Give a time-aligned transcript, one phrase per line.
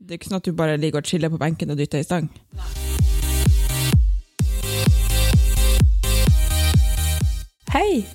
[0.00, 2.04] Det er ikke sånn at du bare ligger og chiller på benken og dytter i
[2.06, 2.28] stang.
[7.74, 8.06] Hei,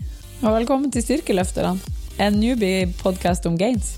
[0.41, 1.77] og velkommen til Styrkeløfterne,
[2.25, 3.91] en newbie-podkast om gains.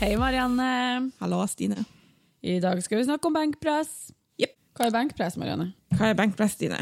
[0.00, 0.70] Hei, Marianne.
[1.20, 1.84] Hallo, Stine.
[2.40, 3.92] I dag skal vi snakke om benkpress.
[4.40, 4.56] Yep.
[4.72, 5.68] Hva er benkpress, Marianne?
[5.98, 6.80] Hva er benkpress, Stine?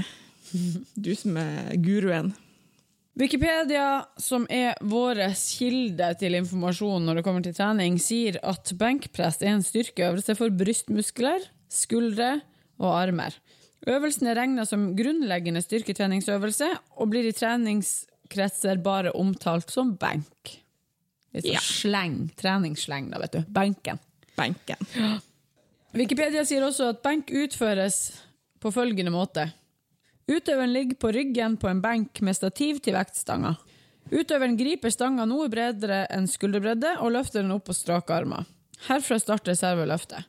[0.94, 2.30] Du som er guruen.
[3.18, 9.40] Wikipedia, som er vår kilde til informasjon når det kommer til trening, sier at benkpress
[9.42, 12.36] er en styrkeøvelse for brystmuskler, skuldre
[12.80, 13.34] og armer.
[13.90, 16.68] Øvelsen er regna som grunnleggende styrketreningsøvelse
[17.00, 20.56] og blir i treningskretser bare omtalt som benk.
[21.34, 21.60] Litt sånn Ja.
[21.62, 23.40] sleng, treningssleng, da, vet du.
[23.48, 23.98] Benken.
[24.36, 25.20] Benken.
[25.94, 28.20] Wikipedia sier også at benk utføres
[28.60, 29.50] på følgende måte.
[30.28, 33.54] Utøveren ligger på ryggen på en benk med stativ til vektstanga.
[34.10, 38.44] Utøveren griper stanga noe bredere enn skulderbredde og løfter den opp på strake armer.
[38.88, 40.26] Herfra starter serveløftet.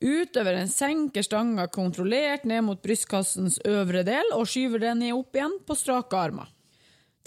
[0.00, 5.58] Utøveren senker stanga kontrollert ned mot brystkassens øvre del og skyver den ned opp igjen
[5.66, 6.48] på strake armer.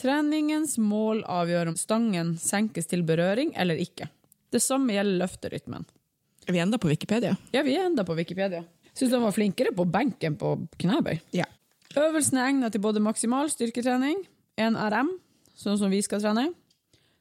[0.02, 4.08] Treningens mål avgjør om stangen senkes til berøring eller ikke.
[4.50, 5.86] Det samme gjelder løfterytmen.
[6.48, 7.36] Er vi enda på Wikipedia?
[7.54, 8.64] Ja, vi er enda på Wikipedia.
[8.94, 11.20] Syns de var flinkere på benken på knebøy.
[11.38, 11.46] Ja.
[11.94, 14.24] Øvelsen er egnet til både maksimal styrketrening,
[14.58, 15.12] 1 RM,
[15.54, 16.48] sånn som vi skal trene,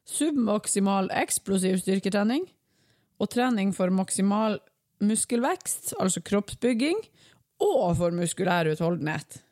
[0.08, 2.46] submaksimal eksplosiv styrketrening
[3.20, 4.56] og trening for maksimal
[5.02, 6.98] muskelvekst, altså kroppsbygging,
[7.62, 9.42] og for muskulær utholdenhet.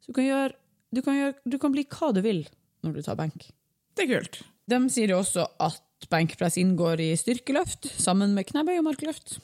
[0.00, 0.54] Så du kan, gjøre,
[0.94, 2.44] du, kan gjøre, du kan bli hva du vil
[2.86, 3.50] når du tar benk.
[3.98, 4.40] Det er kult.
[4.70, 9.40] De sier også at benkpress inngår i styrkeløft, sammen med knebøy og markløft.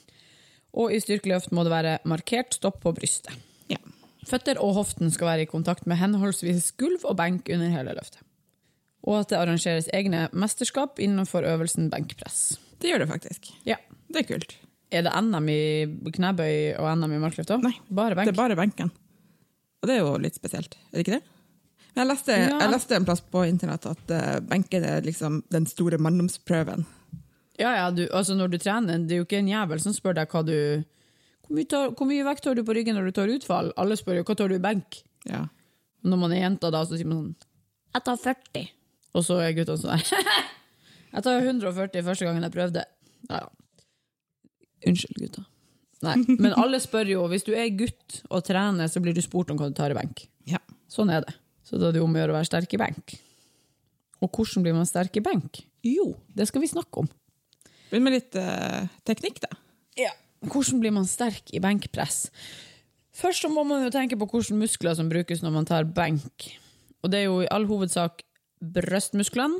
[0.77, 3.35] Og i styrkeløft må det være markert stopp på brystet.
[4.27, 8.23] Føtter og hoften skal være i kontakt med henholdsvis gulv og benk under hele løftet.
[9.07, 12.57] Og at det arrangeres egne mesterskap innenfor øvelsen benkpress.
[12.81, 13.51] Det gjør det faktisk.
[13.67, 13.77] Ja.
[14.11, 14.57] Det er kult.
[14.91, 15.61] Er det NM i
[16.15, 17.63] knebøy og NM i markløft òg?
[17.63, 18.27] Nei, Bare benk?
[18.29, 18.91] Det er bare benken.
[19.81, 21.23] Og det er jo litt spesielt, er det ikke det?
[21.95, 22.59] Men jeg leste, Ja.
[22.61, 26.85] jeg leste en plass på internett at eh, benken er liksom den store manndomsprøven.
[27.57, 30.13] Ja, ja, du, altså når du trener, det er jo ikke en jævel som spør
[30.19, 30.83] deg hva du
[31.47, 33.71] hvor mye, tar, hvor mye vekt tar du på ryggen når du tar utfall?
[33.79, 34.99] Alle spør jo hva tar du i benk.
[35.27, 35.45] Ja.
[36.07, 37.35] Når man er jenta, da, så sier man sånn
[37.95, 38.71] Jeg tar 40.
[39.17, 40.33] Og så er guttene sånn her.
[41.15, 42.83] jeg tar 140 første gangen jeg prøvde.
[43.31, 43.47] Ja, ja.
[44.87, 45.47] Unnskyld, gutta.
[46.05, 49.49] Nei, men alle spør jo, hvis du er gutt og trener, så blir du spurt
[49.49, 50.27] om hva du tar i benk.
[50.45, 50.61] ja.
[50.87, 51.33] Sånn er det.
[51.67, 53.17] Så da er det om å gjøre å være sterk i benk.
[54.23, 55.59] Og hvordan blir man sterk i benk?
[55.83, 57.09] Jo, det skal vi snakke om.
[57.89, 59.51] Begynn med litt uh, teknikk, da.
[59.99, 60.13] Ja.
[60.45, 62.27] Hvordan blir man sterk i benkpress?
[63.17, 66.51] Først så må man jo tenke på hvilke muskler som brukes når man tar benk.
[67.01, 68.21] Og det er jo i all hovedsak
[68.61, 69.57] brystmusklene,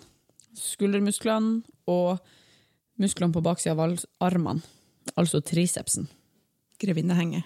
[0.58, 2.20] skuldermusklene og
[3.02, 4.62] musklene på baksida av armene,
[5.18, 6.08] altså tricepsen.
[6.82, 7.44] Grevinnehenge.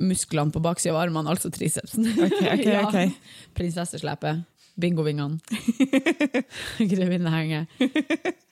[0.00, 2.08] Musklene på baksida av armene, altså tricepsen.
[2.16, 2.84] Ok, ok, Ja.
[2.86, 3.16] ok.
[3.56, 4.44] Prinsesseslepet,
[4.80, 5.40] bingovingene,
[6.92, 7.66] grevinnehenge.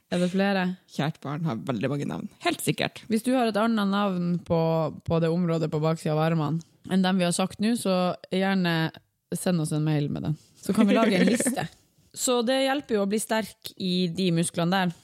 [0.08, 0.62] Er det flere?
[0.94, 2.28] Kjært barn har veldig mange navn.
[2.44, 3.02] Helt sikkert.
[3.12, 4.60] Hvis du har et annet navn på,
[5.04, 8.88] på det området på baksida av armene enn dem vi har sagt nå, så gjerne
[9.36, 10.38] send oss en mail med den.
[10.56, 11.66] Så kan vi lage en liste.
[12.18, 14.94] Så det hjelper jo å bli sterk i de musklene der.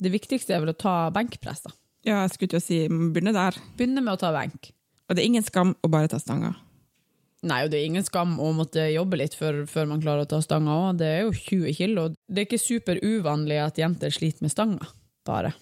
[0.00, 1.60] Det viktigste er vel å ta benkpress.
[1.68, 1.74] da.
[2.06, 3.58] Ja, jeg skulle til å si, begynne der.
[3.76, 4.72] Begynne med å ta benk.
[5.06, 6.54] Og det er ingen skam å bare ta stanga.
[7.46, 10.30] Nei, og det er ingen skam å måtte jobbe litt før, før man klarer å
[10.30, 10.98] ta stanga òg.
[11.02, 12.08] Det er jo 20 kilo.
[12.26, 14.88] Det er ikke super uvanlig at jenter sliter med stanga,
[15.26, 15.52] bare.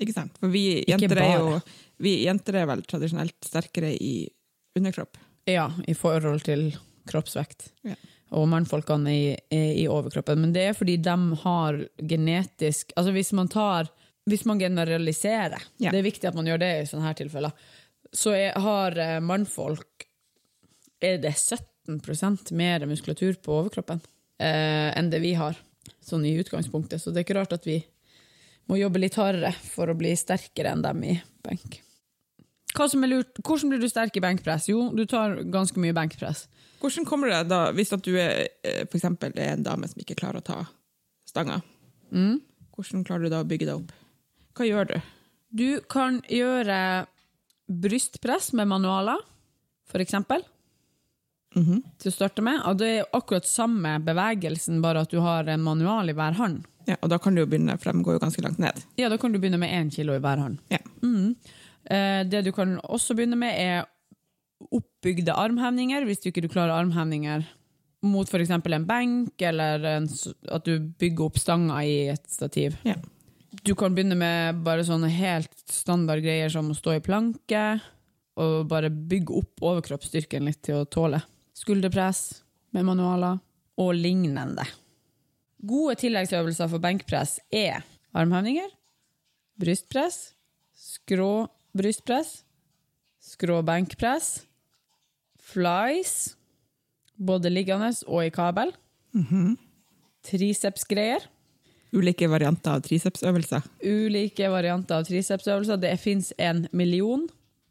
[0.00, 0.36] Ikke sant?
[0.40, 1.56] For vi jenter, er jo,
[2.00, 4.28] vi jenter er vel tradisjonelt sterkere i
[4.78, 5.18] underkropp.
[5.48, 6.70] Ja, i forhold til
[7.08, 7.70] kroppsvekt.
[7.88, 7.96] Ja.
[8.36, 9.22] Og mannfolkene i,
[9.56, 10.42] i overkroppen.
[10.44, 11.78] Men det er fordi de har
[12.10, 13.88] genetisk Altså hvis man tar
[14.28, 15.88] Hvis man generaliserer, Ja.
[15.90, 17.54] det er viktig at man gjør det i sånne her tilfeller,
[18.12, 19.97] så er, har eh, mannfolk
[21.00, 24.00] Er det 17% mer muskulatur på overkroppen
[24.42, 25.58] eh, enn det vi har,
[26.04, 27.02] sånn i utgangspunktet.
[27.02, 27.80] Så det er ikke rart at vi
[28.68, 31.14] må jobbe litt hardere for å bli sterkere enn dem i
[31.46, 31.80] benk.
[32.76, 34.68] Hvordan blir du sterk i benkpress?
[34.70, 36.46] Jo, du tar ganske mye benkpress.
[36.78, 40.18] Hvordan kommer det da, hvis du er eh, for eksempel er en dame som ikke
[40.18, 40.58] klarer å ta
[41.26, 41.62] stanga?
[42.14, 42.38] Mm.
[42.76, 43.94] Hvordan klarer du da å bygge deg opp?
[44.54, 44.98] Hva gjør du?
[45.48, 47.08] Du kan gjøre
[47.68, 49.20] brystpress med manualer,
[49.88, 50.44] for eksempel,
[51.58, 51.82] Mhm.
[51.98, 52.60] til å starte med.
[52.66, 56.64] Og det er akkurat samme bevegelsen, bare at du har en manual i hver hånd.
[56.86, 58.82] Ja, og da kan du jo begynne, for de går jo ganske langt ned.
[58.96, 60.58] Ja, da kan du begynne med én kilo i hver hånd.
[60.70, 60.78] Ja.
[61.90, 63.86] Eh, Det du kan også begynne med, er
[64.74, 67.44] oppbygde armhevninger, hvis du ikke klarer armhevninger
[68.02, 68.50] mot f.eks.
[68.50, 70.08] en benk, eller en,
[70.50, 72.76] at du bygger opp stanga i et stativ.
[72.84, 72.94] Ja.
[73.64, 77.80] Du kan begynne med bare sånne helt standard greier som å stå i planke,
[78.38, 81.20] og bare bygge opp overkroppsstyrken litt til å tåle.
[81.58, 82.42] Skulderpress
[82.76, 83.40] med manualer,
[83.78, 84.64] og lignende.
[85.66, 87.84] Gode tilleggsøvelser for benkpress er
[88.14, 88.70] armhevninger,
[89.58, 90.34] brystpress,
[90.74, 92.42] skrå brystpress,
[93.22, 94.44] skrå benkpress,
[95.38, 96.36] flies,
[97.18, 98.74] både liggende og i kabel,
[100.26, 101.26] tricepsgreier,
[101.88, 103.64] Ulike varianter av tricepsøvelser.
[103.80, 105.78] ulike varianter av tricepsøvelser.
[105.80, 107.22] Det fins en million.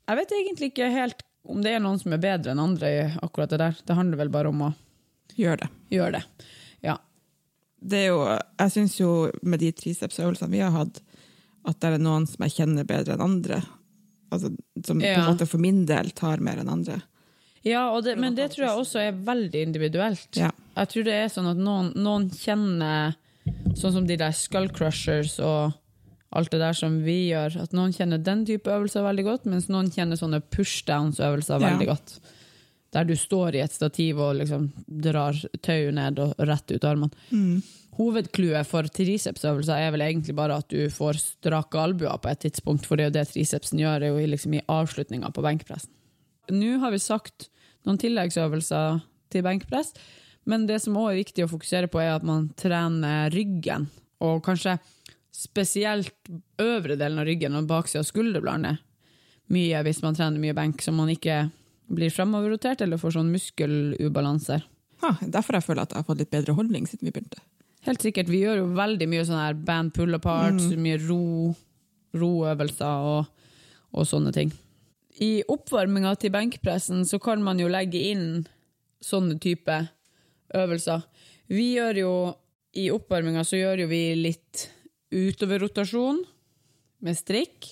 [0.10, 3.02] Jeg vet egentlig ikke helt om det er noen som er bedre enn andre i
[3.24, 3.78] akkurat det der.
[3.88, 4.74] Det handler vel bare om å
[5.38, 5.68] Gjør det.
[5.94, 6.24] gjøre det.
[6.84, 6.98] Ja.
[7.80, 8.22] det er jo,
[8.58, 9.12] jeg syns jo
[9.44, 11.02] med de tricepsøvelsene vi har hatt,
[11.68, 13.62] at det er noen som jeg kjenner bedre enn andre.
[14.34, 14.50] Altså,
[14.84, 17.02] som på en måte for min del tar mer enn andre.
[17.64, 20.30] Ja, og det, men det tror jeg også er veldig individuelt.
[20.40, 20.50] Ja.
[20.78, 23.16] Jeg tror det er sånn at noen, noen kjenner
[23.80, 25.72] Sånn som de der skull crushers og
[26.36, 27.62] alt det der som vi gjør.
[27.64, 31.70] At noen kjenner den type øvelser veldig godt, mens noen kjenner sånne pushdowns-øvelser Ja.
[31.70, 32.20] veldig godt.
[32.94, 37.12] Der du står i et stativ og liksom drar tauet ned og rett ut armene.
[37.32, 37.62] Mm.
[37.98, 42.86] Hovedclouet for tricepsøvelser er vel egentlig bare at du får strake albuer på et tidspunkt,
[42.86, 45.90] for det er jo det tricepsen gjør, er jo liksom i avslutninga på benkpressen.
[46.54, 47.50] Nå har vi sagt
[47.86, 49.02] noen tilleggsøvelser
[49.34, 49.94] til benkpress,
[50.46, 53.90] men det som også er viktig å fokusere på, er at man trener ryggen,
[54.24, 54.78] og kanskje
[55.38, 56.32] spesielt
[56.62, 58.78] øvre delen av ryggen og baksida av skulderbladene
[59.54, 61.46] mye hvis man trener mye benk, så man ikke
[61.88, 64.66] blir fremoverrotert eller får sånn muskelubalanser.
[65.04, 67.40] Ha, derfor jeg føler at jeg har fått litt bedre holdning siden vi begynte.
[67.88, 68.32] Helt sikkert.
[68.32, 71.54] Vi gjør jo veldig mye sånn her band pull-aparts, mye ro,
[72.18, 73.30] roøvelser og,
[73.96, 74.52] og sånne ting.
[75.24, 78.28] I oppvarminga til benkpressen så kan man jo legge inn
[79.02, 79.78] sånne type
[80.58, 81.06] øvelser.
[81.48, 82.12] Vi gjør jo
[82.78, 84.68] i oppvarminga så gjør jo vi litt
[85.14, 86.24] utoverrotasjon
[87.06, 87.70] med strikk,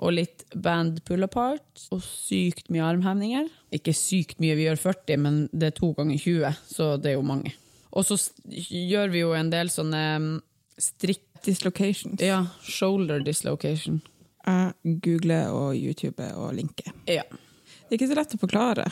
[0.00, 3.50] og litt band pull-apart, og sykt mye armhevninger.
[3.76, 7.18] Ikke sykt mye, vi gjør 40, men det er to ganger 20, så det er
[7.18, 7.52] jo mange.
[7.96, 8.16] Og så
[8.48, 10.34] gjør vi jo en del sånne mm,
[10.80, 11.22] strikk...
[11.46, 12.18] Dislocations.
[12.24, 14.00] Ja, shoulder dislocation.
[14.46, 16.90] Jeg googler og YouTuber og linker.
[17.06, 17.22] Ja.
[17.28, 18.86] Det er ikke så lett å forklare.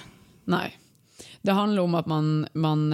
[0.53, 0.69] Nei.
[1.43, 2.85] Det handler om at man, man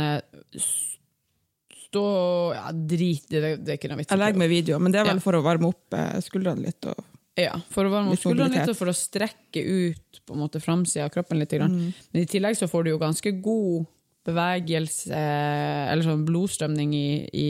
[1.99, 4.13] eh, Ja, drit det, det er ikke noe vits.
[4.13, 6.91] Jeg legger med video, men det er vel for å varme opp eh, skuldrene litt.
[6.91, 7.07] Og,
[7.41, 10.63] Ja, for å varme opp skuldrene litt, og for å strekke ut på en måte
[10.63, 11.55] framsida av kroppen litt.
[11.57, 11.91] Mm.
[12.13, 13.89] Men i tillegg så får du jo ganske god
[14.29, 17.49] bevegelse, eller sånn blodstrømning i, i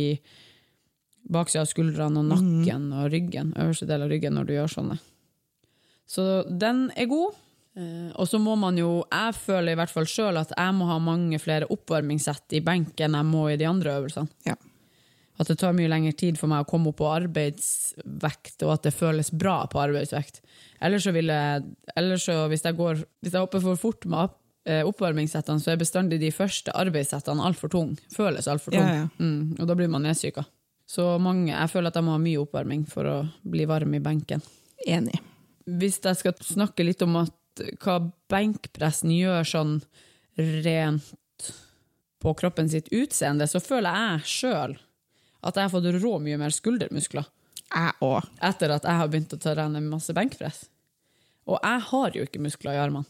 [1.31, 4.99] baksida av skuldrene og nakken og ryggen, øverste del av ryggen når du gjør sånne.
[6.11, 7.39] Så den er god.
[7.79, 10.89] Eh, og så må man jo, jeg føler i hvert fall sjøl at jeg må
[10.91, 14.31] ha mange flere oppvarmingssett i benk enn jeg må i de andre øvelsene.
[14.49, 14.59] ja.
[15.41, 18.83] At det tar mye lengre tid for meg å komme opp på arbeidsvekt, og at
[18.85, 20.43] det føles bra på arbeidsvekt.
[20.85, 21.63] Ellers så vil jeg,
[21.97, 24.35] ellers så hvis jeg går, hvis jeg hopper for fort med
[24.69, 27.95] eh, oppvarmingssettene, så er bestandig de første arbeidssettene altfor tung.
[28.13, 28.85] Føles altfor tung.
[28.85, 29.09] Ja, ja.
[29.17, 30.45] Mm, og da blir man nedsyka.
[30.91, 33.19] Så mange, jeg føler at jeg må ha mye oppvarming for å
[33.49, 34.45] bli varm i benken.
[34.85, 35.21] Enig.
[35.71, 37.33] Hvis jeg skal snakke litt om at,
[37.83, 37.99] hva
[38.31, 39.75] benkpressen gjør sånn
[40.37, 41.53] rent
[42.21, 44.77] på kroppen sitt utseende, så føler jeg sjøl
[45.43, 47.25] at jeg har fått rå mye mer skuldermuskler
[47.73, 48.27] Jeg òg.
[48.45, 50.67] etter at jeg har begynt å trene masse benkpress.
[51.49, 53.07] Og jeg har jo ikke muskler i armene.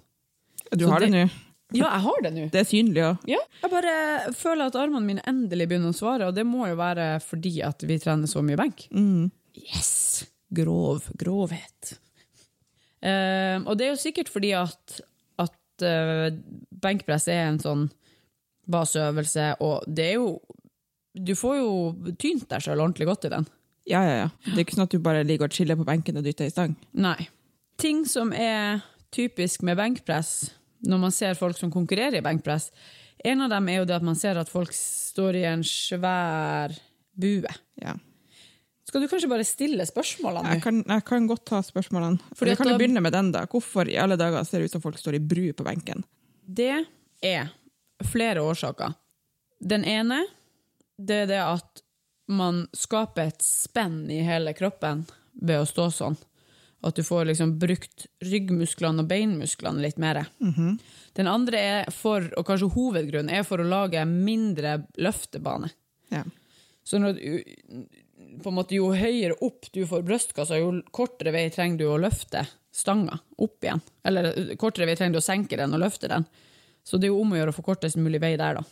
[0.70, 1.30] Du Så har det det- nå.
[1.72, 2.50] Ja, jeg har det nå.
[2.50, 3.18] Det er synlig òg.
[3.30, 6.76] Ja, jeg bare føler at armene mine endelig begynner å svare, og det må jo
[6.76, 8.88] være fordi at vi trener så mye benk.
[9.54, 10.26] Yes!
[10.52, 11.98] Grov grovhet.
[13.00, 15.00] Eh, og det er jo sikkert fordi at,
[15.40, 16.28] at eh,
[16.84, 17.86] benkpress er en sånn
[18.70, 20.38] baseøvelse, og det er jo
[21.10, 21.70] Du får jo
[22.22, 23.46] tynt deg sjøl ordentlig godt i den.
[23.90, 24.28] Ja, ja, ja.
[24.44, 26.52] Det er ikke sånn at du bare ligger og chiller på benken og dytter i
[26.52, 26.76] stang.
[26.94, 27.26] Nei.
[27.82, 30.52] Ting som er typisk med benkpress,
[30.86, 32.68] når man ser folk som konkurrerer i benkpress,
[33.26, 36.76] en av dem er jo det at man ser at folk står i en svær
[37.20, 37.50] bue.
[37.82, 37.96] Ja.
[38.90, 42.18] Skal du kanskje bare stille spørsmålene Jeg kan, jeg kan godt ta spørsmålene.
[42.34, 43.44] Fordi kan da- begynne med den, da.
[43.46, 46.02] Hvorfor i alle dager ser det ut som folk står i bru på benken?
[46.44, 46.72] Det
[47.22, 47.52] er
[48.10, 48.96] flere årsaker.
[49.62, 50.24] Den ene,
[50.98, 51.82] det er det at
[52.30, 55.04] man skaper et spenn i hele kroppen
[55.40, 56.16] ved å stå sånn.
[56.82, 60.22] At du får liksom brukt ryggmusklene og beinmusklene litt mer.
[60.40, 65.68] Den andre er for, og kanskje hovedgrunnen, er for å lage mindre løftebane.
[66.10, 66.24] Ja.
[66.82, 67.84] Så når du,
[68.42, 72.00] på en måte, jo høyere opp du får brystkassa, jo kortere vei trenger du å
[72.00, 73.82] løfte stanga opp igjen.
[74.06, 76.26] Eller kortere vei trenger du å senke den og løfte den.
[76.86, 78.64] Så det er jo om å gjøre å få kortest mulig vei der, da.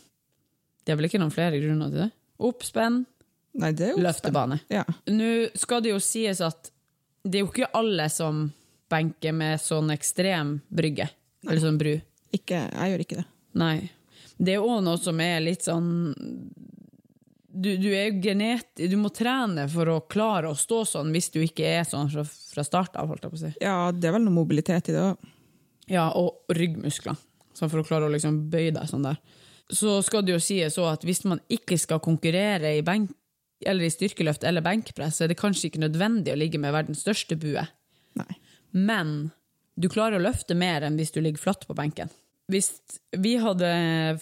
[0.83, 2.11] Det er vel ikke noen flere grunner til det?
[2.49, 3.03] Oppspenn,
[3.59, 4.59] Nei, det jo løftebane.
[4.71, 4.83] Ja.
[5.09, 6.69] Nå skal det jo sies at
[7.25, 8.47] det er jo ikke alle som
[8.89, 11.09] benker med sånn ekstrem brygge.
[11.47, 11.95] Eller sånn bru.
[12.35, 13.25] Ikke, jeg gjør ikke det.
[13.59, 13.75] Nei.
[14.39, 15.89] Det er òg noe som er litt sånn
[17.59, 18.69] du, du er genet...
[18.79, 22.23] Du må trene for å klare å stå sånn hvis du ikke er sånn fra,
[22.23, 23.51] fra start av, holdt jeg på å si.
[23.63, 25.29] Ja, det er vel noe mobilitet i det òg.
[25.89, 27.17] Ja, og ryggmuskler.
[27.57, 29.17] Sånn for å klare å liksom bøye deg sånn der.
[29.69, 33.11] Så skal det jo sies òg at hvis man ikke skal konkurrere i, benk,
[33.65, 37.03] eller i styrkeløft eller benkpress, så er det kanskje ikke nødvendig å ligge med verdens
[37.05, 37.65] største bue.
[38.17, 38.39] Nei.
[38.71, 39.31] Men
[39.79, 42.11] du klarer å løfte mer enn hvis du ligger flatt på benken.
[42.49, 42.71] Hvis
[43.17, 43.69] vi hadde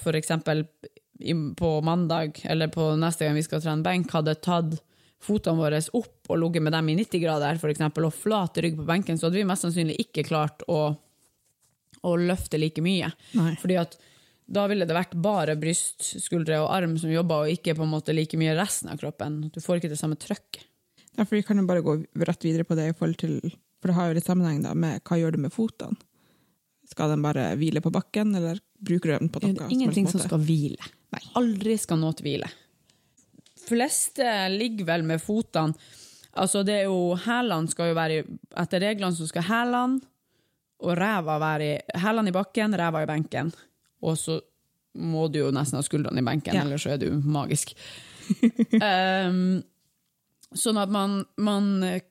[0.01, 0.65] for eksempel
[1.57, 4.77] på mandag, eller på neste gang vi skal trene benk, hadde tatt
[5.23, 8.77] fotene våre opp og ligget med dem i 90 grader for eksempel, og flat rygg
[8.77, 10.81] på benken, så hadde vi mest sannsynlig ikke klart å,
[12.05, 13.09] å løfte like mye.
[13.37, 13.55] Nei.
[13.61, 13.97] Fordi at
[14.47, 17.91] da ville det vært bare bryst, skuldre og arm som jobba, og ikke på en
[17.91, 19.41] måte like mye resten av kroppen.
[19.51, 20.63] Du får ikke det samme trøkket.
[21.17, 23.41] for vi kan jo bare gå rett videre på det til
[23.81, 25.97] For det har jo litt sammenheng da med hva gjør du med fotene.
[26.87, 29.53] Skal den bare hvile på bakken, eller bruker du den på noe?
[29.53, 30.85] Det er ingenting som som skal hvile.
[31.13, 31.21] Nei.
[31.39, 32.49] Aldri skal noe hvile.
[33.67, 35.73] Fleste ligger vel med fotene
[36.37, 40.01] Altså, det er jo Hælene skal jo være i- Etter reglene så skal hælene
[40.85, 43.49] og ræva være i Hælene i bakken, ræva i benken.
[44.05, 44.35] Og så
[44.95, 46.61] må du jo nesten ha skuldrene i benken, Ja.
[46.61, 47.73] ellers så er du magisk.
[48.73, 49.63] um,
[50.61, 52.01] sånn at man, man eh,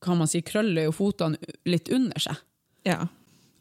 [0.00, 1.36] Kan man si krøller jo fotene
[1.68, 2.36] litt under seg.
[2.88, 3.02] Ja.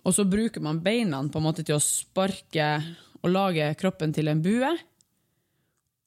[0.08, 2.70] Og så bruker man beina på en måte til å sparke
[3.20, 4.70] og lage kroppen til en bue.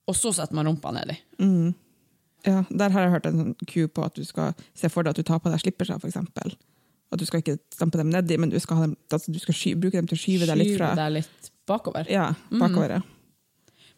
[0.09, 1.17] Og så setter man rumpa nedi.
[1.39, 1.73] Mm.
[2.49, 2.65] ja.
[2.71, 5.21] Der har jeg hørt en sånn cue på at du skal se for deg at
[5.21, 6.57] du tar på deg slipperser, eksempel.
[7.13, 9.55] At du skal ikke stampe dem nedi, men du skal, ha dem, altså, du skal
[9.55, 12.09] sky, bruke dem til å skyve deg litt fra Skyve deg litt bakover.
[12.11, 12.97] Ja, bakover.
[12.97, 13.03] ja.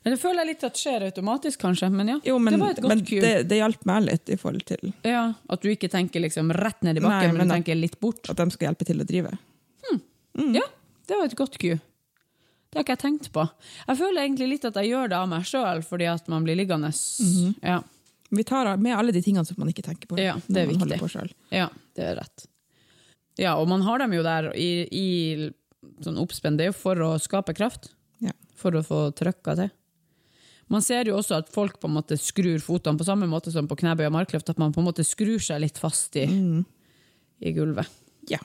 [0.04, 1.88] Men det føler jeg litt at skjer automatisk, kanskje.
[1.94, 3.22] Men ja, Jo, men, det var et men godt cue.
[3.24, 6.82] det, det hjalp meg litt i forhold til Ja, at du ikke tenker liksom rett
[6.84, 8.26] ned i bakken, Nei, men, men du tenker litt bort.
[8.28, 9.32] at de skal hjelpe til å drive.
[10.34, 10.64] Ja,
[11.08, 11.74] det var et godt ku.
[12.74, 13.44] Det har ikke jeg tenkt på.
[13.86, 16.58] Jeg føler egentlig litt at jeg gjør det av meg sjøl, fordi at man blir
[16.58, 16.90] liggende.
[17.22, 17.52] Mhm.
[17.62, 17.82] ja.
[18.34, 20.18] Vi tar med alle de tingene som man ikke tenker på.
[20.18, 21.28] Ja, det er viktig.
[21.54, 22.46] Ja, det er rett.
[23.38, 26.56] Ja, og man har dem jo der i, i sånn oppspenn.
[26.58, 27.92] Det er jo for å skape kraft.
[28.24, 28.34] Ja.
[28.58, 29.70] For å få trykka til.
[30.72, 33.68] Man ser jo også at folk på en måte skrur fotene på samme måte som
[33.70, 34.50] på knebøy og markløft.
[34.50, 36.24] At man på en måte skrur seg litt fast i,
[37.38, 37.90] i gulvet.
[38.30, 38.40] Ja.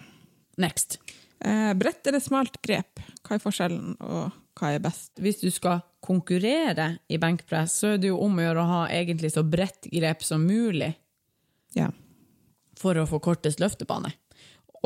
[0.59, 0.99] Next.
[1.39, 2.99] Eh, bredt eller smalt grep?
[3.23, 5.13] Hva er forskjellen, og hva er best?
[5.21, 8.81] Hvis du skal konkurrere i benkpress, så er det jo om å gjøre å ha
[8.91, 10.93] egentlig så bredt grep som mulig.
[11.77, 11.91] Ja.
[12.79, 14.09] for å få kortest løftebane.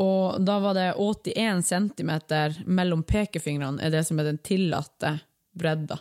[0.02, 2.10] Og da var det 81 cm
[2.66, 5.12] mellom pekefingrene er det som er den tillatte
[5.54, 6.00] bredda.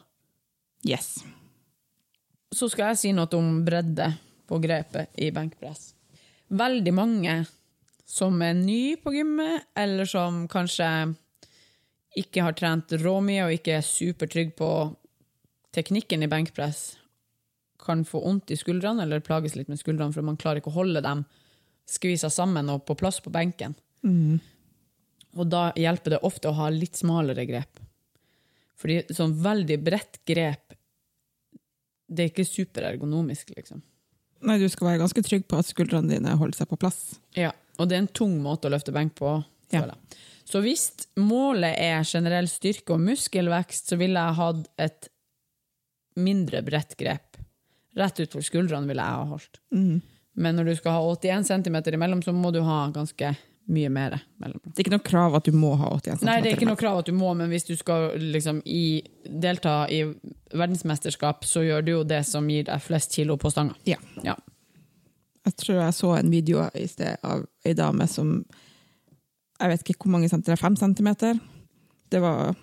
[0.81, 1.19] Yes.
[2.53, 4.09] Så skal jeg si noe om bredde
[4.49, 5.93] på grepet i benkpress.
[6.53, 7.37] Veldig mange
[8.13, 10.87] som er ny på gymmet, eller som kanskje
[12.19, 14.67] ikke har trent råmye og ikke er supertrygg på
[15.73, 16.83] teknikken i benkpress,
[17.81, 20.77] kan få vondt i skuldrene eller plages litt med skuldrene, for man klarer ikke å
[20.77, 21.23] holde dem
[21.89, 23.73] skvisa sammen og på plass på benken.
[25.33, 27.81] Og da hjelper det ofte å ha litt smalere grep.
[28.77, 30.77] Fordi sånn veldig bredt grep,
[32.13, 33.81] det er ikke superergonomisk, liksom.
[34.43, 37.15] Nei, du skal være ganske trygg på at skuldrene dine holder seg på plass.
[37.33, 39.35] Ja, og det er en tung måte å løfte benk på.
[39.73, 39.85] Ja.
[40.45, 45.09] Så hvis målet er generell styrke og muskelvekst, så ville jeg hatt et
[46.19, 47.39] mindre bredt grep.
[47.97, 49.61] Rett utfor skuldrene ville jeg ha holdt.
[50.33, 53.33] Men når du skal ha 81 cm imellom, så må du ha ganske
[53.73, 54.59] mye mer mellom.
[54.65, 56.27] Det er ikke noe krav at du må ha 81 cm.
[56.27, 59.01] Nei, det er ikke noe krav at du må, men hvis du skal liksom i,
[59.23, 60.01] delta i
[60.51, 63.77] verdensmesterskap, så gjør du jo det som gir deg flest kilo på stanga.
[63.87, 64.01] Ja.
[64.25, 64.35] Ja.
[65.43, 68.45] Jeg tror jeg så en video i sted av ei dame som
[69.59, 71.39] Jeg vet ikke hvor mange centimeter, fem centimeter.
[72.11, 72.55] Det var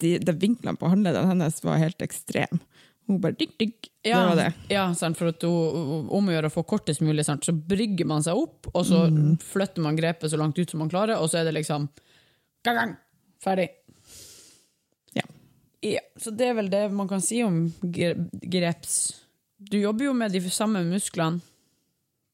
[0.00, 2.58] de, de Vinklene på håndleddene hennes var helt ekstreme.
[3.08, 3.74] Hun bare digg, digg.
[4.04, 4.46] Det Ja, var det.
[4.72, 8.04] ja sant, for at hun, om å gjøre å få kortest mulig, sant, så brygger
[8.08, 9.38] man seg opp, og så Mm.
[9.40, 11.88] flytter man grepet så langt ut som man klarer, og så er det liksom
[12.64, 12.96] gang, gang,
[13.40, 13.68] ferdig.
[15.16, 15.22] Ja.
[15.82, 19.14] Ja, så det er vel det man kan si om greps.
[19.58, 21.40] Du jobber jo med de samme musklene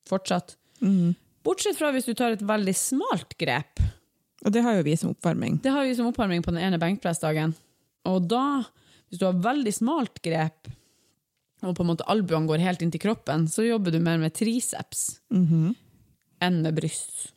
[0.08, 0.56] fortsatt.
[0.80, 1.14] Mm.
[1.44, 3.82] Bortsett fra hvis du tar et veldig smalt grep.
[4.44, 5.58] Og det har jo vi som oppvarming.
[5.64, 7.54] Det har vi som oppvarming på den ene benkpressdagen.
[8.08, 8.64] Og da,
[9.08, 10.68] hvis du har veldig smalt grep,
[11.64, 14.34] og på en måte albuene går helt inn til kroppen, så jobber du mer med
[14.36, 15.20] triceps
[16.44, 17.30] enn med bryst.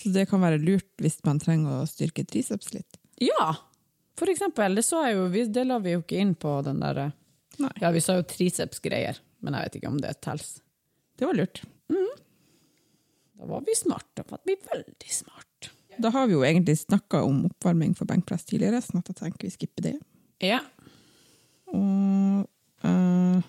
[0.00, 3.00] Så det kan være lurt hvis man trenger å styrke triceps litt.
[3.20, 3.56] Ja,
[4.18, 7.12] For eksempel, det så jo, det la vi jo ikke inn på den der eh,
[7.78, 10.56] Ja, vi sa jo triceps-greier, men jeg vet ikke om det tels.
[11.18, 11.62] Det var lurt.
[13.38, 14.06] Da var vi smart.
[14.18, 15.70] Da var vi veldig smart.
[15.98, 19.46] Da har vi jo egentlig snakka om oppvarming for benkpress tidligere, sånn at jeg tenker
[19.46, 19.94] vi skipper det.
[20.42, 20.60] Ja.
[21.74, 22.46] Og
[22.86, 23.46] øh,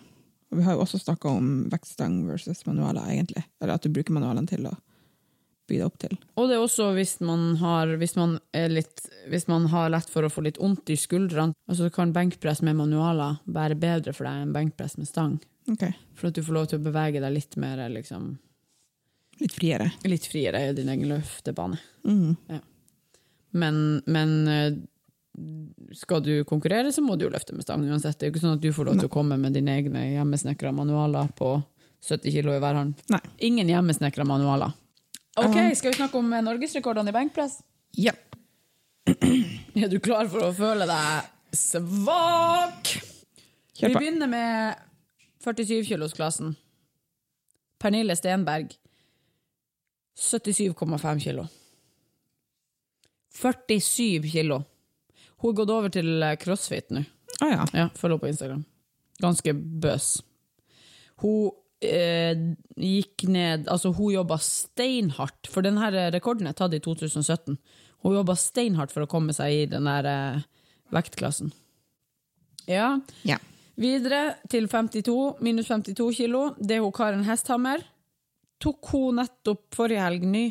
[0.49, 3.43] og vi har jo også snakka om vektstang versus manualer, egentlig.
[3.61, 4.73] Eller at du bruker manualene til å
[5.69, 6.17] bygge det opp til.
[6.41, 8.35] Og det er også hvis man har, hvis man
[8.73, 12.63] litt, hvis man har lett for å få litt vondt i skuldrene, altså kan benkpress
[12.65, 15.37] med manualer være bedre for deg enn benkpress med stang.
[15.69, 15.93] Okay.
[16.17, 18.31] For at du får lov til å bevege deg litt mer, liksom,
[19.39, 19.91] Litt friere.
[20.09, 21.77] litt friere i din egen løftebane.
[22.03, 22.33] Mm.
[23.61, 24.73] Men, men eh,
[25.95, 28.17] skal du konkurrere, så må du jo løfte med stang uansett.
[28.19, 30.03] Det er jo ikke sånn at du får lov til å komme med dine egne
[30.11, 31.53] hjemmesnekra manualer på
[32.03, 32.99] 70 kilo i hver hånd.
[33.13, 33.21] Nei.
[33.47, 34.75] Ingen hjemmesnekra manualer.
[35.39, 35.75] OK, Um.
[35.75, 37.59] skal vi snakke om eh, norgesrekordene i benkpress?
[37.97, 38.13] Ja.
[39.79, 42.91] Er du klar for å føle deg svak?
[43.79, 44.75] Vi begynner med
[45.45, 46.55] 47-kilosklassen.
[47.79, 48.73] Pernille Stenberg.
[50.19, 51.45] 77,5 kilo.
[53.39, 54.63] 47 kilo.
[55.39, 57.05] Hun har gått over til eh, crossfit nå.
[57.39, 57.65] Ah, ja.
[57.73, 58.65] Ja, følg henne på Instagram.
[59.23, 60.09] Ganske bøs.
[61.23, 61.51] Hun
[61.85, 62.35] eh,
[62.79, 67.57] gikk ned Altså, hun jobba steinhardt, for denne rekorden er tatt i 2017.
[68.03, 70.41] Hun jobba steinhardt for å komme seg i den der eh,
[70.95, 71.51] vektklassen.
[72.69, 72.99] Ja.
[73.27, 73.39] ja.
[73.79, 76.49] Videre til 52, minus 52 kilo.
[76.59, 77.83] Det er hun Karen Hesthammer.
[78.59, 80.49] Tok hun nettopp forrige helg ny.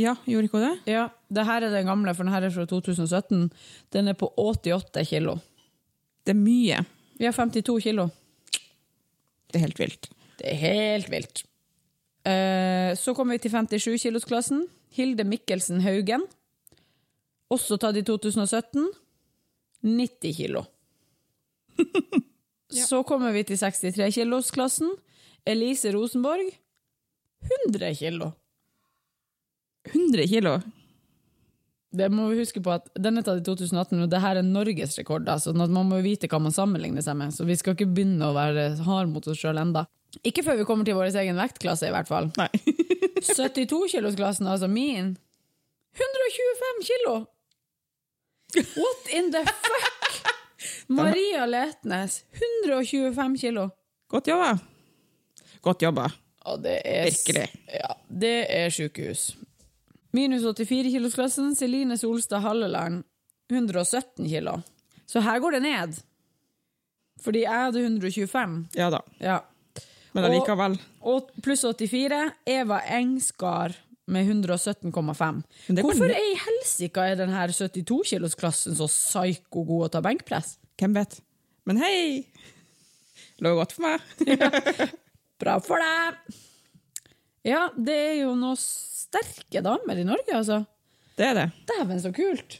[0.00, 0.94] Ja, gjorde ikke hun det?
[0.94, 3.50] Ja, det her er den gamle, for den her er fra 2017.
[3.92, 5.36] Den er på 88 kilo.
[6.24, 6.80] Det er mye.
[7.20, 8.08] Vi har 52 kilo.
[9.50, 10.08] Det er helt vilt.
[10.40, 11.44] Det er helt vilt.
[12.24, 14.64] Eh, så kommer vi til 57-kilosklassen.
[14.96, 16.24] Hilde Mikkelsen Haugen.
[17.52, 18.88] Også tatt i 2017.
[19.84, 20.64] 90 kilo.
[22.70, 24.92] Så kommer vi til 63-kilosklassen.
[25.48, 26.52] Elise Rosenborg.
[27.66, 28.32] 100 kilo.
[29.90, 30.58] 100 kilo.
[31.90, 34.46] Det må vi huske på at Den er tatt i 2018, og det her er
[34.46, 35.24] norgesrekord.
[35.26, 35.40] rekord.
[35.42, 37.34] Så man må vite hva man sammenligner seg med.
[37.34, 39.86] Så vi skal ikke begynne å være hard mot oss sjøl enda.
[40.26, 42.30] Ikke før vi kommer til vår egen vektklasse, i hvert fall.
[42.40, 42.50] Nei.
[43.28, 45.16] 72-kilosklassen, altså min.
[45.92, 47.26] 125 kilo!
[48.54, 50.34] What in the fuck?
[50.86, 52.24] Maria Letnes,
[52.64, 53.68] 125 kilo.
[54.08, 54.58] Godt jobba.
[55.60, 56.10] Godt jobba.
[56.44, 57.46] Ja, det Virkelig.
[57.66, 59.36] Ja, det er sykehus.
[60.12, 63.04] Minus 84-kilosklassen, Celine Solstad Halleland,
[63.50, 64.60] 117 kilo.
[65.06, 66.00] Så her går det ned.
[67.20, 68.66] Fordi jeg hadde 125.
[68.74, 69.00] Ja da.
[69.20, 69.38] Ja.
[70.14, 70.78] Men Og- allikevel.
[71.06, 73.76] Og pluss 84, Eva Engskar
[74.10, 75.42] med 117,5.
[75.68, 80.56] Men Hvorfor er i helsike er denne 72-kilosklassen så psyko god å ta benkpress?
[80.80, 81.20] Hvem vet?
[81.68, 82.26] Men hei!
[83.40, 84.00] Lå godt for meg.
[85.40, 86.18] Bra for deg!
[87.46, 90.58] Ja, det er jo noen sterke damer i Norge, altså.
[91.16, 91.46] Det er det.
[91.70, 92.58] Dæven, så kult!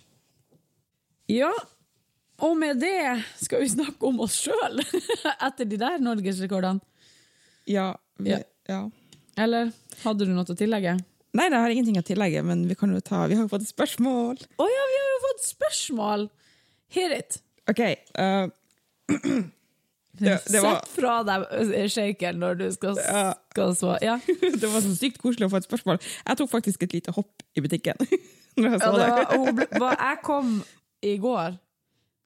[1.31, 1.51] Ja,
[2.41, 4.81] og med det skal vi snakke om oss sjøl
[5.47, 6.81] etter de der norgesrekordene.
[7.66, 7.92] Ja.
[8.18, 8.40] Vi, Ja.
[8.68, 8.81] ja.
[9.40, 10.99] Eller hadde du noe å tillegge?
[11.37, 13.62] Nei, det har ingenting å tillegge, men vi kan jo ta Vi har jo fått
[13.62, 14.40] et spørsmål.
[14.59, 16.27] Å ja, vi har jo fått spørsmål!
[16.90, 17.38] Hear it!
[17.70, 17.81] OK.
[18.18, 18.51] Uh,
[20.18, 23.23] det, det, var, Sett fra deg shaken shakeren når du skal, Ja.
[23.55, 24.01] skal svare.
[24.03, 24.18] Ja.
[24.62, 26.01] det var så sykt koselig å få et spørsmål.
[26.03, 28.01] Jeg tok faktisk et lite hopp i butikken.
[28.61, 29.11] Når jeg så det det.
[29.14, 30.49] var, ble, var, jeg kom
[31.07, 31.55] i går.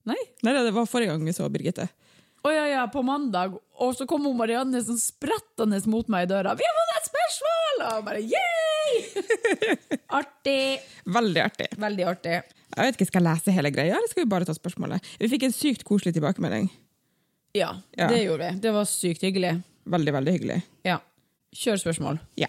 [0.08, 0.16] Nei?
[0.42, 1.84] Nei, det var forrige gang vi så Birgitte.
[2.44, 3.54] Å ja, ja, på mandag.
[3.80, 6.52] Og så kom hun Marianne sånn sprettende mot meg i døra.
[6.54, 9.94] 'Vi har fått et spørsmål!' Og bare yeah!
[10.20, 10.80] Artig.
[11.08, 11.68] Veldig artig.
[11.80, 12.34] Veldig artig.
[12.74, 15.00] Jeg vet ikke, Skal jeg lese hele greia, eller skal vi bare ta spørsmålet?
[15.22, 16.68] Vi fikk en sykt koselig tilbakemelding.
[17.54, 18.08] Ja, Ja.
[18.08, 18.60] det gjorde vi.
[18.60, 19.62] Det var sykt hyggelig.
[19.86, 20.62] Veldig, veldig hyggelig.
[20.84, 20.98] Ja.
[21.54, 22.18] Kjør spørsmål.
[22.36, 22.48] Ja.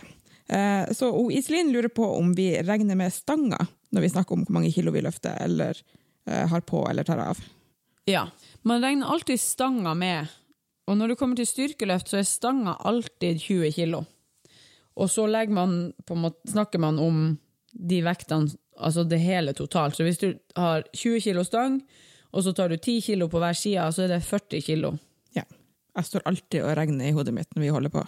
[0.49, 4.53] Eh, så Iselin lurer på om vi regner med stanga når vi snakker om hvor
[4.59, 5.77] mange kilo vi løfter eller
[6.27, 7.39] eh, har på eller tar av.
[8.05, 8.27] Ja.
[8.61, 10.27] Man regner alltid stanga med.
[10.85, 14.03] Og når det kommer til styrkeløft, så er stanga alltid 20 kilo.
[14.95, 17.37] Og så man, måte, snakker man om
[17.71, 19.95] de vektene, altså det hele totalt.
[19.95, 21.81] Så hvis du har 20 kilo stang,
[22.31, 24.93] og så tar du 10 kilo på hver side, så er det 40 kilo.
[25.33, 25.43] Ja.
[25.95, 28.05] Jeg står alltid og regner i hodet mitt når vi holder på.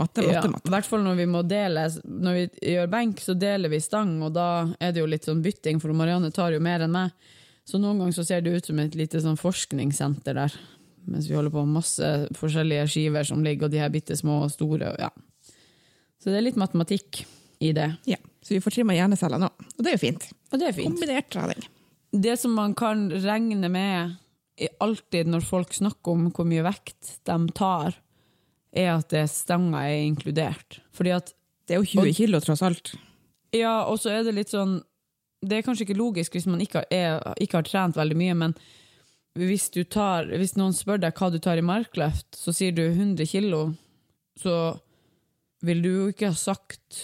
[0.00, 1.88] Matte, Ja, matte, I hvert fall når vi må dele.
[2.04, 4.46] Når vi gjør benk, så deler vi stang, og da
[4.80, 7.30] er det jo litt sånn bytting, for Marianne tar jo mer enn meg.
[7.68, 10.54] Så noen ganger så ser det ut som et lite sånn forskningssenter der,
[11.10, 14.42] mens vi holder på med masse forskjellige skiver som ligger, og de her bitte små
[14.44, 14.92] og store.
[14.94, 15.10] og Ja.
[16.20, 17.24] Så det er litt matematikk
[17.60, 17.96] i det.
[18.06, 18.16] Ja.
[18.42, 19.48] Så vi får trimma hjerneceller nå.
[19.48, 20.26] Og det er jo fint.
[20.52, 20.92] Og det er fint.
[20.96, 21.64] Kombinert trening.
[22.12, 24.16] Det som man kan regne med
[24.80, 27.94] alltid når folk snakker om hvor mye vekt de tar,
[28.72, 30.80] er at det stanga er inkludert.
[30.92, 31.32] Fordi at
[31.66, 32.94] Det er jo 20 kilo, tross alt.
[33.54, 34.80] Ja, og så er det litt sånn
[35.40, 38.54] Det er kanskje ikke logisk hvis man ikke, er, ikke har trent veldig mye, men
[39.38, 42.82] hvis, du tar, hvis noen spør deg hva du tar i markløft, så sier du
[42.82, 43.70] 100 kilo,
[44.40, 44.74] så
[45.64, 47.00] vil du jo ikke ha sagt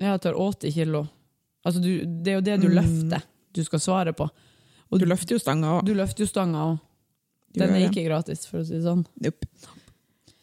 [0.00, 1.06] jeg tar 80 kilo.
[1.64, 3.24] Altså, du, det er jo det du løfter
[3.56, 4.26] du skal svare på.
[4.92, 5.86] Og du løfter jo stanga òg.
[5.88, 6.82] Du løfter jo stanga òg.
[7.56, 9.06] Den er ikke gratis, for å si det sånn.
[9.24, 9.48] Nope.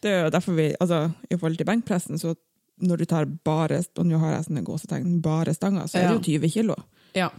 [0.02, 2.34] Det er jo derfor vi, altså, I forhold til benkpressen, så
[2.82, 6.16] når du tar bare og nå har jeg sånne gåsetegn, bare stanga, så er det
[6.16, 6.76] jo 20 kilo.
[7.14, 7.30] Ja.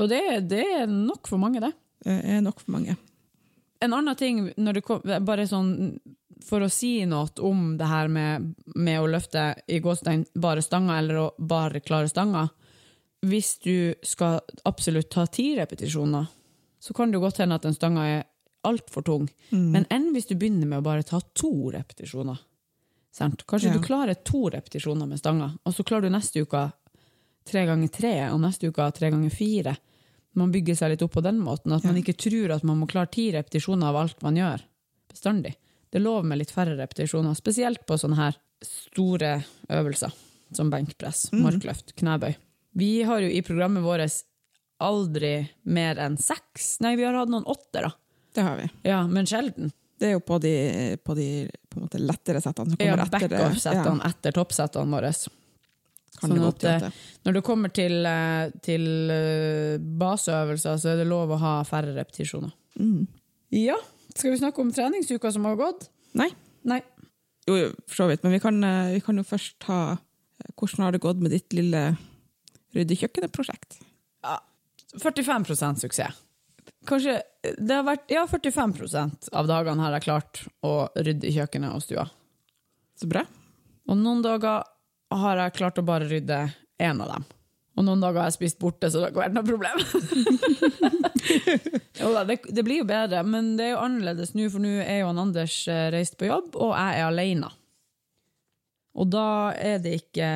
[0.00, 1.72] Og det, det er nok for mange, det.
[2.04, 2.96] Det er nok for mange.
[3.80, 4.46] En annen ting,
[4.84, 5.98] kom, bare sånn
[6.44, 10.96] for å si noe om det her med, med å løfte i gåstein bare stanga
[11.00, 12.46] eller å bare klare stanga
[13.20, 16.24] Hvis du skal absolutt ta ti repetisjoner,
[16.80, 18.22] så kan det godt hende at den stanga er
[18.64, 19.26] altfor tung.
[19.50, 19.66] Mm.
[19.74, 22.40] Men enn hvis du begynner med å bare ta to repetisjoner?
[23.12, 23.44] Sant?
[23.44, 23.76] Kanskje Ja.
[23.76, 26.70] du klarer to repetisjoner med stanga, og så klarer du neste uke
[27.50, 29.76] tre ganger tre, og neste uke tre ganger fire.
[30.38, 32.86] Man bygger seg litt opp på den måten, at man ikke tror at man må
[32.90, 34.62] klare ti repetisjoner av alt man gjør.
[35.10, 35.56] Bestandig.
[35.90, 39.32] Det er lov med litt færre repetisjoner, spesielt på sånne her store
[39.72, 40.12] øvelser,
[40.54, 41.42] som benkpress, Mhm.
[41.42, 42.36] markløft, knebøy.
[42.78, 44.22] Vi har jo i programmet vårt
[44.80, 46.76] aldri mer enn seks.
[46.80, 47.90] Nei, vi har hatt noen åtte, da.
[48.32, 48.68] Det har vi.
[48.86, 49.72] Ja, men sjelden.
[49.98, 51.26] Det er jo på de, på de
[51.68, 55.10] på lettere settene som Ja, kommer etter Ja, backoff-settene etter toppsettene våre.
[56.20, 57.00] Kan Sånn godt at, eh.
[57.26, 61.94] Når det kommer til, eh, til eh, baseøvelser, så er det lov å ha færre
[61.96, 62.52] repetisjoner.
[62.78, 63.08] Mm.
[63.56, 63.76] Ja,
[64.14, 65.88] skal vi snakke om treningsuka som har gått?
[66.18, 66.30] Nei.
[66.68, 66.80] Nei.
[67.48, 68.22] Jo, jo, for så vidt.
[68.26, 68.60] Men vi kan,
[68.94, 69.80] vi kan jo først ta
[70.56, 71.80] Hvordan har det gått med ditt lille
[72.72, 73.76] rydde kjøkkenet-prosjekt?
[74.96, 76.16] 45% suksess.
[76.88, 81.76] Kanskje det har vært Ja, 45% av dagene har jeg klart å rydde i kjøkkenet
[81.76, 82.06] og stua.
[82.96, 83.24] Så bra.
[83.88, 84.64] Og noen dager
[85.10, 86.40] har jeg klart å bare rydde
[86.80, 87.24] én av dem.
[87.78, 89.78] Og noen dager har jeg spist borte, så det har ikke vært noe problem.
[92.00, 94.74] jo da, det, det blir jo bedre, men det er jo annerledes nå, for nå
[94.82, 97.50] er jo han Anders eh, reist på jobb, og jeg er alene.
[99.00, 100.30] Og da er det ikke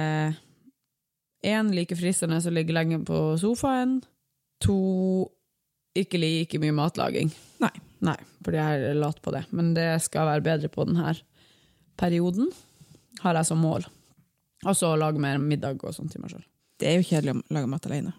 [1.45, 3.99] én like fristende som ligger lenge på sofaen,
[4.63, 4.79] to
[5.99, 7.35] ikke like mye matlaging.
[7.63, 7.75] Nei.
[8.05, 9.45] Nei, fordi jeg er lat på det.
[9.55, 11.15] Men det skal være bedre på denne
[12.01, 12.51] perioden,
[13.23, 13.87] har jeg som mål.
[14.65, 16.45] Altså å lage mer middag og sånt til meg sjøl.
[16.81, 18.15] Det er jo kjedelig å lage mat alene.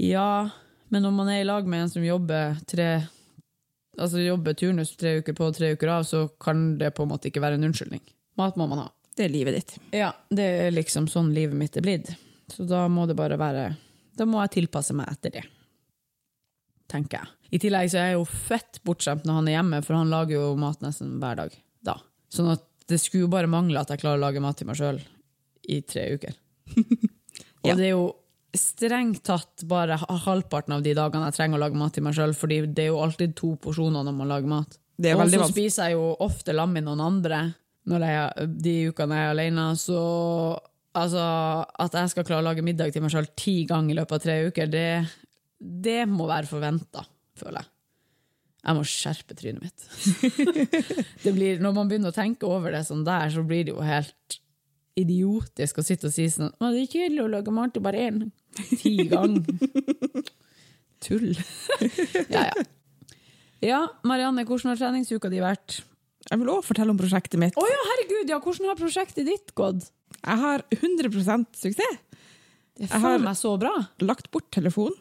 [0.00, 0.50] Ja,
[0.92, 2.92] men når man er i lag med en som jobber tre
[4.00, 7.28] Altså jobber turnus tre uker på, tre uker av, så kan det på en måte
[7.28, 8.00] ikke være en unnskyldning.
[8.40, 8.86] Mat må man ha.
[9.12, 9.74] Det er livet ditt.
[9.92, 12.08] Ja, det er liksom sånn livet mitt er blitt.
[12.48, 13.66] Så da må det bare være
[14.16, 15.42] Da må jeg tilpasse meg etter det.
[16.88, 17.32] Tenker jeg.
[17.52, 20.38] I tillegg så er jeg jo fett bortskjemt når han er hjemme, for han lager
[20.38, 21.98] jo mat nesten hver dag da.
[22.32, 24.80] Sånn at det skulle jo bare mangle at jeg klarer å lage mat til meg
[24.80, 25.00] sjøl
[25.68, 26.34] i tre uker.
[27.62, 27.76] Og Ja.
[27.78, 28.08] det er jo
[28.52, 32.34] strengt tatt bare halvparten av de dagene jeg trenger å lage mat til meg sjøl,
[32.36, 34.78] fordi det er jo alltid to porsjoner når man lager mat.
[35.02, 37.40] Det Og så spiser jeg jo ofte lam med noen andre
[37.88, 39.64] når jeg, de ukene jeg er alene.
[39.80, 39.98] Så
[40.94, 41.24] altså,
[41.86, 44.24] at jeg skal klare å lage middag til meg sjøl ti ganger i løpet av
[44.26, 44.86] tre uker, det,
[45.58, 47.06] det må være forventa,
[47.38, 47.70] føler jeg.
[48.62, 49.88] Jeg må skjerpe trynet mitt.
[51.24, 53.82] det blir, når man begynner å tenke over det sånn der, så blir det jo
[53.82, 54.38] helt
[54.98, 58.02] idiotisk å sitte og si sånn «Å, Det er kjedelig å lage mat til bare
[58.10, 58.18] én.
[58.80, 60.26] Ti ganger.
[61.02, 61.32] Tull.
[62.30, 62.64] ja, ja.
[63.62, 65.80] Ja, Marianne, hvordan har treningsuka di vært?
[66.30, 67.54] Jeg vil òg fortelle om prosjektet mitt.
[67.58, 69.88] Å ja, herregud, ja, hvordan har prosjektet ditt gått?
[70.22, 71.10] Jeg har 100
[71.58, 71.98] suksess.
[72.78, 73.72] Det Jeg har- meg så bra.
[74.00, 74.96] Lagt bort telefonen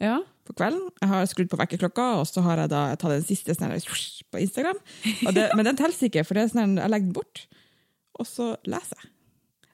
[0.00, 0.20] Ja.
[0.44, 0.90] på kvelden.
[1.00, 3.72] Jeg har skrudd på vekkerklokka, og så har jeg da tatt den siste sånn
[4.32, 4.76] på Instagram.
[5.32, 7.46] Det, men den teller ikke, for det er sånn jeg legger den bort,
[8.18, 9.10] og så leser jeg.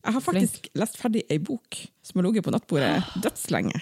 [0.04, 3.80] Jeg har faktisk lest ferdig ei bok som har ligget på nattbordet dødslenge.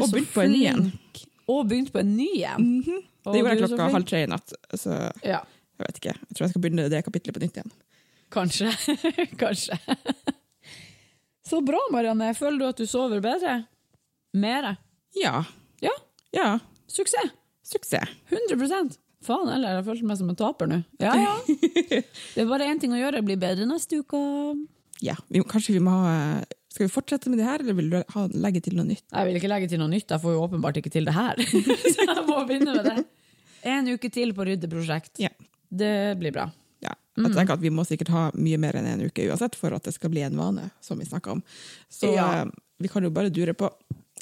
[0.00, 0.82] Og begynt på en ny en.
[0.90, 1.22] flink.
[1.50, 2.66] Og begynt på en ny en.
[3.26, 4.96] Å, Det gjorde jeg klokka halv tre i natt, så
[5.26, 5.40] Ja,
[5.80, 6.14] jeg vet ikke.
[6.16, 7.72] Jeg tror jeg skal begynne det kapitlet på nytt igjen.
[8.30, 8.70] kanskje.
[9.42, 9.78] kanskje.
[11.46, 12.32] Så bra, Marianne.
[12.38, 13.64] Føler du at du sover bedre?
[14.32, 14.76] Mere?
[15.18, 15.44] Ja.
[15.82, 15.94] Ja,
[16.32, 16.58] Ja.
[16.86, 17.32] suksess.
[17.66, 18.08] Suksess.
[18.30, 20.78] 100 Faen heller, jeg følte meg som en taper nå.
[21.02, 21.34] Ja, ja.
[22.34, 24.16] Det er bare én ting å gjøre, bli bedre neste uke.
[25.00, 25.16] Ja.
[25.28, 26.14] Vi, kanskje vi må ha
[26.70, 29.02] Skal vi fortsette med det her, eller vil du ha, legge til noe nytt?
[29.10, 31.40] Jeg vil ikke legge til noe nytt, jeg får jo åpenbart ikke til det her.
[31.94, 33.02] Så jeg må begynne med det.
[33.66, 35.18] En uke til på ryddeprosjekt.
[35.20, 35.32] Ja.
[35.70, 36.46] Det blir bra.
[36.84, 36.94] Ja.
[37.18, 39.86] Jeg tenker at Vi må sikkert ha mye mer enn en uke uansett for at
[39.88, 41.42] det skal bli en vane, som vi om.
[41.90, 42.42] Så Ja.
[42.42, 42.46] eh,
[42.78, 43.70] vi kan jo bare dure på.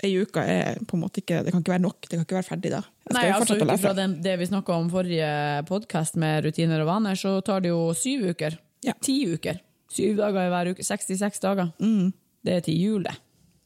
[0.03, 2.01] ei uke er på en måte ikke Det kan ikke være nok.
[2.03, 2.83] Det kan ikke være ferdig da.
[3.13, 7.15] Nei, altså ut ifra det, det vi snakka om forrige podkast med rutiner og vaner,
[7.15, 8.59] så tar det jo syv uker.
[8.85, 8.93] Ja.
[9.03, 9.59] Ti uker.
[9.93, 10.85] Syv dager i hver uke.
[10.85, 11.71] 66 dager.
[11.81, 12.11] Mm.
[12.45, 13.15] Det er til jul, det.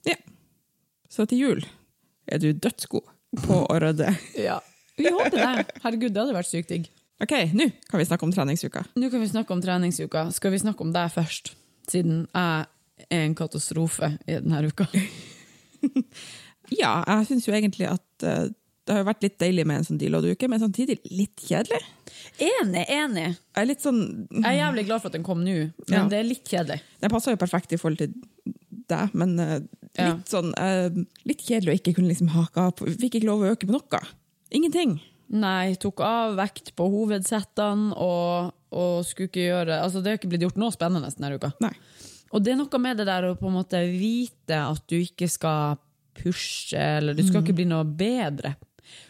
[0.09, 0.17] Ja.
[1.11, 1.65] Så til jul
[2.31, 3.09] er du dødsgod
[3.45, 4.13] på å rydde.
[4.49, 4.61] Ja.
[5.01, 5.79] Vi håper det.
[5.83, 6.91] Herregud, det hadde vært sykt digg.
[7.23, 8.83] OK, nå kan vi snakke om treningsuka.
[9.01, 10.27] Nå kan vi snakke om treningsuka.
[10.37, 11.55] Skal vi snakke om deg først?
[11.89, 12.67] Siden jeg
[13.09, 14.89] er en katastrofe i denne uka.
[16.73, 18.47] Ja, jeg syns jo egentlig at eh,
[18.87, 21.79] det har jo vært litt deilig med en sånn deload-uke, men samtidig litt kjedelig.
[22.43, 23.27] Enig, enig.
[23.55, 25.55] Jeg er litt sånn Jeg er jævlig glad for at den kom nå,
[25.89, 26.09] men Ja.
[26.09, 26.81] det er litt kjedelig.
[27.01, 28.13] Den passer jo perfekt i forhold til
[28.89, 29.37] deg, men
[29.95, 30.15] Ja.
[30.15, 30.89] litt sånn uh,
[31.29, 32.73] Litt kjedelig å ikke kunne liksom hake av.
[32.81, 34.01] Fikk ikke lov å øke på noe.
[34.51, 35.01] Ingenting.
[35.31, 40.29] Nei, tok av vekt på hovedsettene og, og skulle ikke gjøre Altså, det har ikke
[40.35, 41.53] blitt gjort noe spennende denne uka.
[41.61, 41.73] Nei.
[42.33, 45.29] Og det er noe med det der å på en måte vite at du ikke
[45.31, 45.79] skal
[46.17, 47.47] pushe, eller du skal Mm.
[47.47, 48.57] ikke bli noe bedre.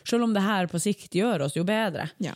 [0.09, 2.11] Selv om det her på sikt gjør oss jo bedre.
[2.23, 2.35] Ja.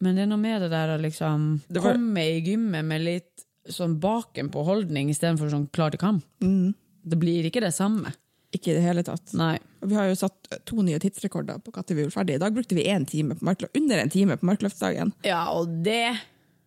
[0.00, 3.44] Men det er noe med det der å liksom var- komme i gymmet med litt
[3.68, 6.24] sånn bakenpå holdning istedenfor sånn klar til kamp.
[6.40, 6.74] Mm.
[7.06, 8.14] Det blir ikke det samme.
[8.52, 9.32] Ikke i det hele tatt.
[9.38, 9.58] Nei.
[9.82, 12.34] Og vi har jo satt to nye tidsrekorder på når vi var ferdig.
[12.34, 15.12] I dag brukte vi én time på markløft, under en time på markløftdagen.
[15.22, 16.18] Ja, og det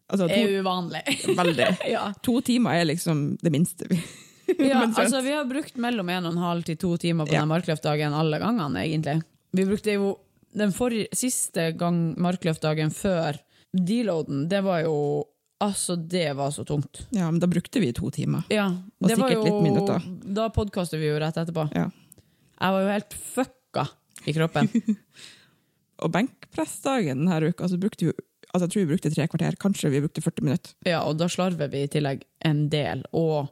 [0.10, 1.02] Altså, er to, uvanlig.
[1.36, 1.68] veldig.
[1.96, 2.14] ja.
[2.22, 3.98] To timer er liksom det minste vi
[4.60, 7.40] Ja, altså Vi har brukt mellom en og en halv til to timer på Ja.
[7.42, 9.24] den markløftdagen alle gangene, egentlig.
[9.54, 10.14] Vi brukte jo
[10.54, 13.40] den forrige, siste gang markløftdagen før
[13.74, 14.98] deloaden, det var jo
[15.64, 17.06] Altså, det var så tungt.
[17.16, 18.42] Ja, men da brukte vi to timer.
[18.52, 18.66] Ja,
[19.00, 20.08] Og det var sikkert jo litt minutter.
[20.36, 21.64] Da podkastet vi jo rett etterpå.
[21.72, 21.86] Ja.
[22.60, 23.86] Jeg var jo helt fucka
[24.28, 24.68] i kroppen.
[26.04, 28.12] Og benkpressdagen denne uka, så brukte vi
[28.52, 29.56] altså jeg tror vi brukte tre kvarter.
[29.62, 30.76] Kanskje vi brukte 40 minutter.
[30.90, 33.06] Ja, og da slarver vi i tillegg en del.
[33.16, 33.48] Og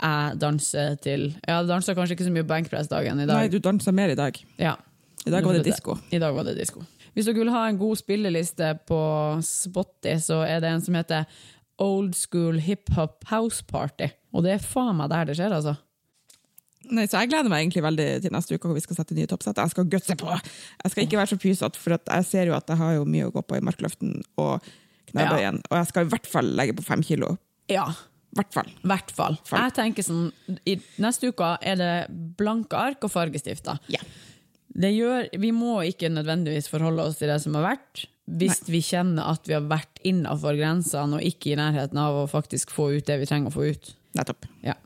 [0.00, 3.36] jeg danser til Jeg dansa kanskje ikke så mye benkpressdagen i dag.
[3.36, 4.40] Nei, du dansa mer i dag.
[4.56, 4.78] Ja,
[5.26, 5.98] I dag var det disko.
[6.10, 6.82] I dag var det disko.
[7.14, 9.00] Hvis dere vil ha en god spilleliste på
[9.44, 11.26] Spotty, så er det en som heter
[11.80, 14.08] Old School Hip Hop House Party.
[14.32, 15.76] Og det er faen meg der det skjer, altså.
[16.90, 19.28] Nei, så jeg gleder meg egentlig veldig til neste uke hvor vi skal sette nye
[19.28, 19.58] toppsett.
[19.60, 20.30] Jeg skal gutse på!
[20.32, 23.28] Jeg skal ikke være så pysete, for jeg ser jo at jeg har jo mye
[23.28, 24.70] å gå på i markløften og
[25.10, 25.60] knebøyen.
[25.68, 27.34] Og jeg skal i hvert fall legge på fem kilo.
[27.70, 27.90] Ja,
[28.38, 28.72] hvert fall.
[28.86, 29.38] hvert fall.
[29.50, 30.30] Jeg tenker sånn,
[31.02, 31.92] Neste uke er det
[32.38, 33.80] blanke ark og fargestifter.
[33.92, 34.02] Ja.
[34.80, 38.80] Det gjør, vi må ikke nødvendigvis forholde oss til det som har vært, hvis vi
[38.84, 42.92] kjenner at vi har vært innafor grensene og ikke i nærheten av å faktisk få
[42.96, 43.92] ut det vi trenger å få ut.
[44.16, 44.46] Nettopp.
[44.64, 44.76] Ja.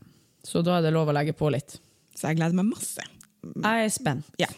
[0.44, 1.78] Så da er det lov å legge på litt.
[2.16, 3.04] Så jeg gleder meg masse.
[3.44, 4.28] Jeg er spent.
[4.40, 4.48] Ja.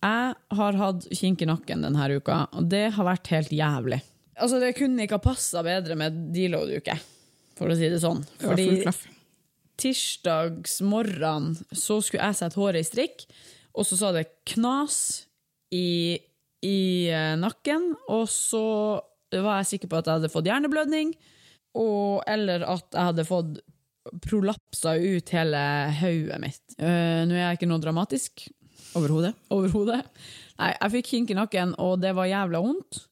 [0.00, 4.00] Jeg har hatt kink i nakken denne uka, og det har vært helt jævlig.
[4.40, 6.96] Altså, Det kunne ikke ha passa bedre med deload-uke,
[7.58, 8.22] for å si det sånn.
[8.40, 9.02] Fordi tirsdags
[9.80, 13.26] tirsdagsmorgen så skulle jeg sette håret i strikk,
[13.74, 15.26] og så sa det knas
[15.74, 16.18] i,
[16.66, 16.80] i
[17.10, 18.64] eh, nakken, og så
[19.30, 21.12] var jeg sikker på at jeg hadde fått hjerneblødning,
[21.78, 23.60] og, eller at jeg hadde fått
[24.24, 25.60] prolapsa ut hele
[26.00, 26.62] hodet mitt.
[26.80, 28.48] Uh, nå er jeg ikke noe dramatisk
[28.98, 29.36] Overhodet.
[29.54, 30.00] overhodet.
[30.58, 33.04] Nei, jeg fikk kink i nakken, og det var jævla vondt.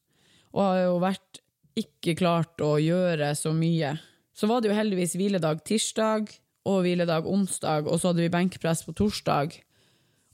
[0.51, 1.39] Og har jo vært
[1.79, 3.93] ikke klart å gjøre så mye.
[4.35, 6.33] Så var det jo heldigvis hviledag tirsdag
[6.67, 9.55] og hviledag onsdag, og så hadde vi benkpress på torsdag.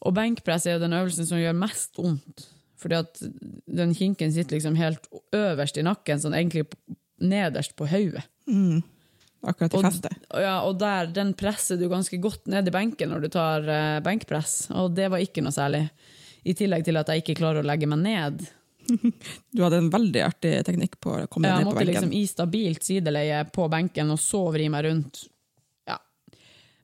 [0.04, 2.48] Og benkpress er jo den øvelsen som gjør mest vondt.
[2.82, 3.22] Fordi at
[3.72, 6.66] den kinken sitter liksom helt øverst i nakken, sånn egentlig
[7.24, 8.26] nederst på hodet.
[9.46, 9.86] Akkurat i Og-
[10.42, 14.00] Ja, og der, den presser du ganske godt ned i benken når du tar uh,
[14.02, 15.90] benkpress, og det var ikke noe særlig.
[16.46, 18.46] I tillegg til at jeg ikke klarer å legge meg ned.
[19.56, 21.88] Du hadde en veldig artig teknikk på å komme deg ned på benken.
[21.88, 25.24] Jeg måtte liksom i stabilt sideleie på benken og så vri meg rundt.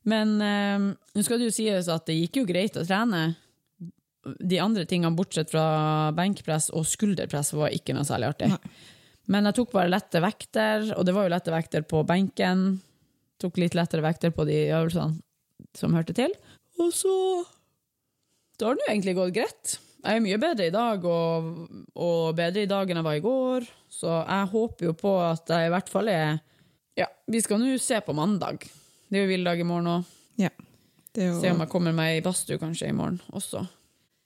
[0.09, 3.35] Men eh, nå skal det jo sies at det gikk jo greit å trene.
[4.21, 5.65] De andre tingene bortsett fra
[6.17, 8.51] benkpress og skulderpress var ikke noe særlig artig.
[9.31, 12.81] Men jeg tok bare lette vekter, og det var jo lette vekter på benken.
[13.41, 15.21] Tok litt lettere vekter på de øvelsene
[15.77, 16.33] som hørte til.
[16.81, 17.13] Og så
[18.59, 19.77] Da har det jo egentlig gått greit.
[20.01, 21.47] Jeg er mye bedre i dag, og,
[21.97, 23.65] og bedre i dag enn jeg var i går.
[23.89, 26.39] Så jeg håper jo på at jeg i hvert fall er
[26.99, 28.65] Ja, vi skal nå se på mandag.
[29.11, 30.11] Det er jo hviledag i morgen òg.
[30.39, 30.49] Ja.
[31.19, 33.65] Er Se om jeg kommer meg i badstue kanskje i morgen også.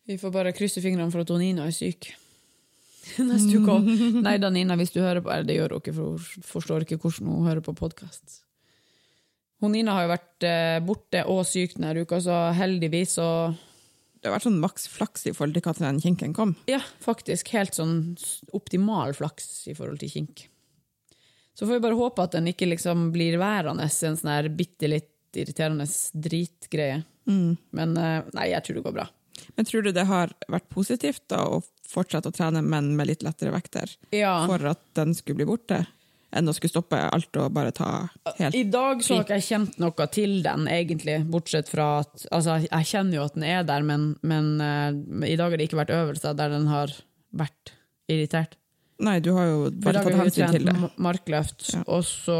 [0.06, 2.12] Vi får bare krysse fingrene for at hun Nina er syk.
[3.26, 3.90] Neste uke òg.
[4.28, 6.86] Nei da, Nina, hvis du hører på Eller det gjør hun ikke, for hun forstår
[6.86, 8.42] ikke hvordan hun hører på podkast.
[9.66, 13.30] Nina har jo vært eh, borte og syk denne uka, så heldigvis så
[14.22, 16.52] det har vært sånn maks flaks i forhold til når den kinken kom.
[16.70, 17.50] Ja, faktisk.
[17.54, 18.16] Helt sånn
[18.58, 20.46] optimal flaks i forhold til kink.
[21.56, 24.90] Så får vi bare håpe at den ikke liksom blir værende en sånn her bitte
[24.92, 27.04] litt irriterende dritgreie.
[27.26, 29.08] Men eh, nei, jeg tror det går bra.
[29.56, 33.24] Men tror du det har vært positivt da, å fortsette å trene, men med litt
[33.26, 34.46] lettere vekter, Ja.
[34.48, 35.86] for at den skulle bli borte?
[36.36, 37.90] Enn å skulle stoppe alt og bare ta
[38.42, 42.26] helt I dag så har ikke jeg kjent noe til den, egentlig, bortsett fra at
[42.28, 44.92] Altså, jeg kjenner jo at den er der, men, men uh,
[45.24, 46.92] i dag har det ikke vært øvelser der den har
[47.32, 47.72] vært
[48.12, 48.58] irritert.
[49.04, 50.74] Nei, du har jo bare tatt hensyn til det.
[50.80, 51.82] ma- markløft, Ja.
[51.88, 52.38] og så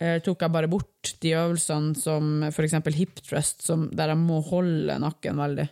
[0.00, 4.40] eh, tok jeg bare bort de øvelsene som eksempel hip thrust, som, der jeg må
[4.42, 5.68] holde nakken veldig.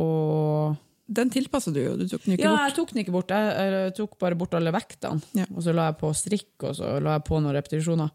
[0.00, 0.76] Og
[1.10, 2.62] Den tilpassa du jo, du tok den ikke Ja, bort.
[2.68, 3.32] jeg tok den ikke bort.
[3.34, 5.20] Jeg, jeg tok bare bort alle vektene.
[5.34, 5.44] Ja.
[5.56, 8.12] Og så la jeg på strikk, og så la jeg på noen repetisjoner.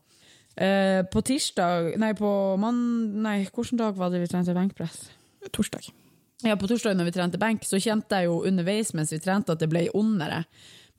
[0.55, 3.21] Eh, på tirsdag Nei, på mann...
[3.21, 5.09] Nei, hvilken dag var det vi trente benkpress?
[5.51, 5.91] Torsdag.
[6.45, 9.55] Ja, på torsdag når vi trente benk, så kjente jeg jo underveis mens vi trente
[9.55, 10.43] at det ble ondere.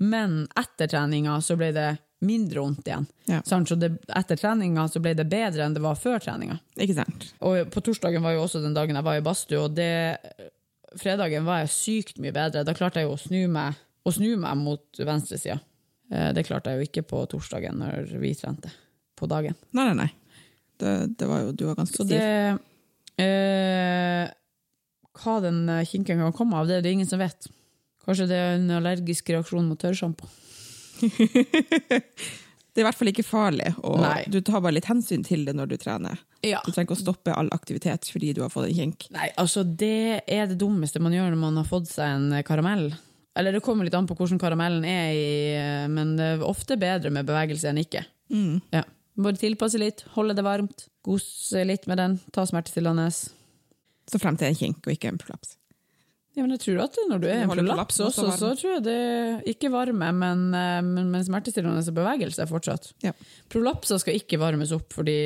[0.02, 1.87] Men etter treninga så ble det
[2.26, 3.06] mindre vondt igjen.
[3.30, 3.38] Ja.
[3.46, 6.59] Så det, etter treninga så ble det bedre enn det var før treninga.
[6.80, 7.28] Ikke sant?
[7.44, 10.18] Og på torsdagen var jo også den dagen jeg var i badstue, og det,
[11.00, 12.64] fredagen var jeg sykt mye bedre.
[12.66, 15.59] Da klarte jeg jo å snu meg, å snu meg mot venstresida.
[16.11, 18.72] Eh, Det klarte jeg jo ikke på torsdagen når vi trente
[19.16, 19.56] på dagen.
[19.76, 20.11] Nei, nei, nei.
[20.76, 22.20] Det, det var jo, du var ganske Så det
[23.22, 24.26] eh,
[25.16, 27.48] Hva den eh, kinken kan komme av, det er det ingen som vet.
[28.07, 30.29] Kanskje det er en allergisk reaksjon mot tørrsjampo.
[32.76, 34.18] Det er i hvert fall ikke farlig, og Nei.
[34.29, 36.18] du tar bare litt hensyn til det når du trener.
[36.44, 36.59] Ja.
[36.61, 39.07] Du trenger ikke å stoppe all aktivitet fordi du har fått en kink.
[39.14, 42.90] Nei, altså det er det dummeste man gjør når man har fått seg en karamell.
[43.33, 46.76] Eller det kommer litt an på hvordan karamellen er i, eh, men det er ofte
[46.81, 48.05] bedre med bevegelse enn ikke.
[48.29, 48.61] Mm.
[48.76, 48.85] Ja.
[49.24, 53.09] Bare tilpasse litt, holde det varmt, gose litt med den, ta smertestillende.
[54.11, 55.57] Så frem til en kink og ikke en prolaps.
[56.37, 58.83] Ja, men jeg tror at når du er i en prolaps også så tror jeg
[58.85, 62.90] det er ikke varme, men, eh, men, men smertestillende bevegelse fortsatt.
[63.05, 63.14] Ja.
[63.53, 65.16] Prolapser skal ikke varmes opp, fordi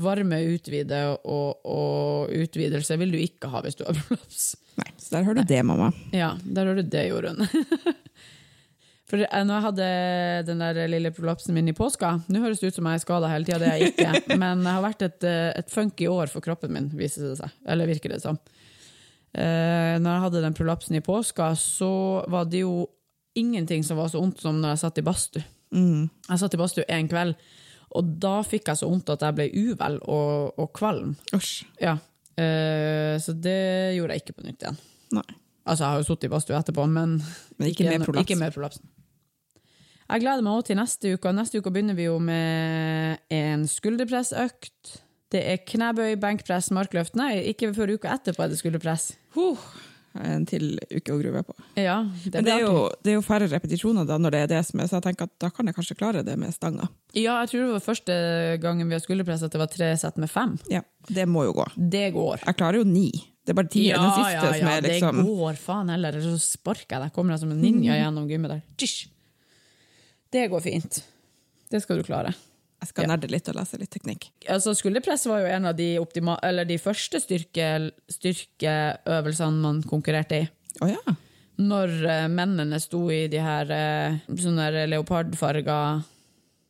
[0.00, 4.50] varme utvider, og, og utvidelse vil du ikke ha hvis du har prolaps.
[4.78, 5.92] Nei, så der hører du det, mamma.
[6.14, 7.46] Ja, der hører du det, Jorunn.
[9.08, 9.88] For eh, når jeg hadde
[10.50, 13.30] den der lille prolapsen min i påska Nå høres det ut som jeg er skada
[13.32, 14.36] hele tida, det er jeg ikke.
[14.42, 17.54] Men det har vært et, eh, et funky år for kroppen min, viser det seg.
[17.68, 18.40] Eller virker det som.
[19.32, 21.92] Eh, når jeg hadde den prolapsen i påska, så
[22.28, 22.82] var det jo
[23.38, 25.46] ingenting som var så vondt som når jeg satt i badstue.
[25.72, 26.04] Mm.
[26.28, 27.34] Jeg satt i badstue en kveld,
[27.96, 31.16] og da fikk jeg så vondt at jeg ble uvel og, og kvalm.
[31.80, 31.96] Ja.
[32.36, 34.80] Eh, så det gjorde jeg ikke på nytt igjen.
[35.16, 35.28] Nei.
[35.68, 37.18] Altså, jeg har jo sittet i badstue etterpå, men
[37.58, 38.08] Men ikke med.
[38.22, 38.88] Ikke med prolapsen.
[40.08, 41.34] Jeg gleder meg også til neste uke.
[41.36, 44.94] Neste uke begynner vi jo med en skulderpressøkt.
[45.28, 47.18] Det er knebøy, benkpress, markløft.
[47.20, 49.10] Nei, ikke før uka etterpå er det skulderpress.
[49.36, 49.60] Huh.
[50.24, 51.54] En til uke å grue på.
[51.76, 54.50] Ja, det Men det er, jo, det er jo færre repetisjoner da når det er
[54.54, 56.88] det som er, så jeg tenker at da kan jeg kanskje klare det med stanga.
[57.12, 58.16] Ja, jeg tror det var første
[58.64, 60.56] gangen vi har skulderpress at det var tre sett med fem.
[60.72, 60.80] Ja,
[61.12, 61.68] det må jo gå.
[61.76, 62.48] Det går.
[62.48, 63.10] Jeg klarer jo ni.
[63.44, 66.16] Det er bare ti den siste som er liksom det går faen heller.
[66.16, 67.14] Eller så sparker jeg deg.
[67.14, 68.66] Kommer jeg som en ninja gjennom gymmet der.
[68.80, 69.06] Tysj!
[70.32, 71.00] Det går fint.
[71.70, 72.34] Det skal du klare.
[72.78, 73.08] Jeg skal Ja.
[73.16, 74.28] nerde litt og lese litt teknikk.
[74.48, 75.96] Altså, skulderpress var jo en av de,
[76.42, 80.48] eller de første styrke styrkeøvelsene man konkurrerte i.
[80.80, 81.16] Oh, ja.
[81.58, 86.04] Når uh, mennene sto i de her uh, sånne leopardfarga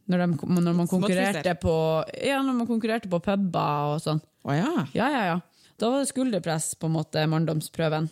[0.09, 1.75] når, de, når man konkurrerte på
[2.25, 4.23] Ja, når man konkurrerte på puber og sånn.
[4.49, 4.87] Oh, ja.
[4.97, 5.41] Ja, ja, ja.
[5.79, 8.09] Da var det skulderpress på en måte manndomsprøven.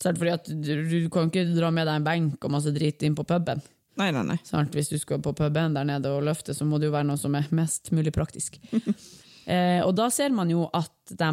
[0.00, 3.02] Selv fordi at du, du kan ikke dra med deg en benk og masse drit
[3.02, 3.60] inn på puben.
[4.00, 4.38] Nei, nei, nei.
[4.46, 4.74] Sant?
[4.74, 7.20] Hvis du skal på puben der nede og løfte, så må det jo være noe
[7.20, 8.58] som er mest mulig praktisk.
[9.52, 11.30] eh, og da ser man jo at de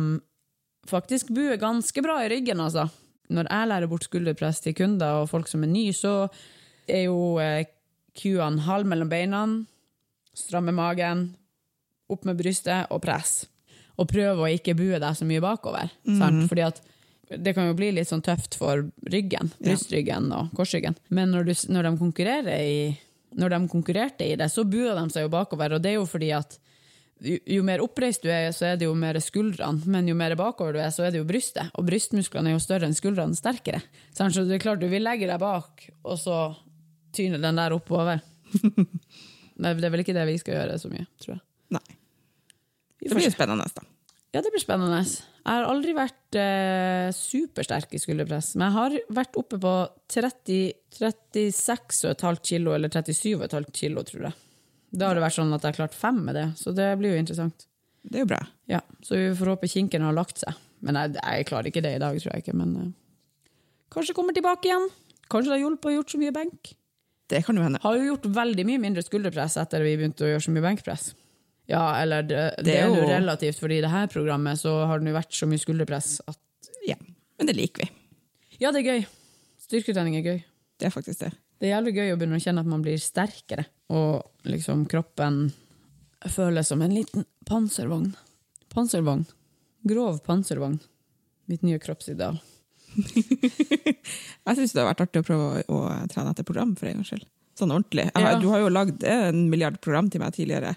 [0.89, 2.87] faktisk buer ganske bra i ryggen, altså.
[3.31, 6.27] Når jeg lærer bort skulderpress til kunder og folk som er nye, så
[6.89, 7.65] er jo eh,
[8.67, 9.45] halv mellom beina,
[10.35, 11.29] stramme magen,
[12.11, 13.45] opp med brystet og press.
[13.97, 15.89] Og prøve å ikke bue deg så mye bakover.
[16.05, 16.45] Sant?
[16.49, 16.81] Fordi at
[17.37, 20.97] det kan jo bli litt sånn tøft for ryggen, brystryggen og korsryggen.
[21.09, 22.81] Men når, du, når, de konkurrerer i,
[23.39, 25.77] når de konkurrerte i det, så bua de seg jo bakover.
[25.77, 26.57] Og det er jo fordi at
[27.21, 29.85] jo, jo mer oppreist du er, så er det jo mer skuldrene.
[29.91, 31.71] Men jo mer bakover du er, så er det jo brystet.
[31.77, 33.83] Og brystmusklene er jo større enn skuldrene sterkere.
[34.11, 36.41] Så det er klart du vil legge deg bak, og så
[37.15, 38.23] tyner den der oppover.
[39.61, 41.43] Men det er vel ikke det vi skal gjøre så mye, tror jeg.
[41.77, 41.85] nei.
[43.01, 43.65] Det blir spennende.
[43.73, 43.85] da.
[44.31, 45.03] Ja, det blir spennende.
[45.41, 49.71] Jeg har aldri vært eh, supersterk i skulderpress, men jeg har vært oppe på
[50.13, 54.35] 36,5 kilo, eller 37,5 kilo, tror jeg.
[54.91, 57.11] Da har det vært sånn at jeg har klart fem med det, så det blir
[57.15, 57.57] jo interessant.
[58.01, 58.41] Det er jo bra.
[58.69, 60.53] Ja, Så vi får håpe kinken har lagt seg.
[60.81, 62.57] Men jeg, jeg klarer ikke det i dag, tror jeg ikke.
[62.57, 62.93] Men eh,
[63.93, 64.87] kanskje kommer tilbake igjen.
[65.31, 66.61] Kanskje det har hjulpet å gjort så mye benk.
[67.31, 67.79] Det kan jo hende.
[67.83, 71.03] Har jo gjort veldig mye mindre skulderpress etter vi begynte å gjøre så mye benkpress.
[71.71, 74.99] Ja, eller det, det, Det er jo relativt, fordi i det her programmet så har
[74.99, 76.39] det vært så mye skulderpress at
[76.87, 76.97] Ja.
[77.39, 77.91] Men det liker vi.
[78.61, 79.05] Ja, det er gøy.
[79.63, 80.39] Styrketrening er gøy.
[80.77, 81.31] Det er faktisk det.
[81.61, 85.43] Det er jævlig gøy å begynne å kjenne at man blir sterkere, og liksom kroppen
[86.29, 88.11] føles som en liten panservogn.
[88.73, 89.25] Panservogn.
[89.87, 90.79] Grov panservogn.
[91.49, 92.37] Mitt nye kroppsideal.
[94.45, 95.79] Jeg syns det har vært artig å prøve å
[96.11, 97.25] trene etter program for en gangs skyld.
[97.57, 98.07] Sånn ordentlig.
[98.09, 98.35] Jeg, Ja.
[98.41, 100.75] Du har jo lagd en milliard program til meg tidligere.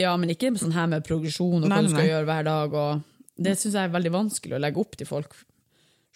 [0.00, 2.10] Ja, men ikke sånn her med progresjon og Nei, hva du skal nei.
[2.10, 2.76] gjøre hver dag.
[3.42, 5.36] Det syns jeg er veldig vanskelig å legge opp til folk.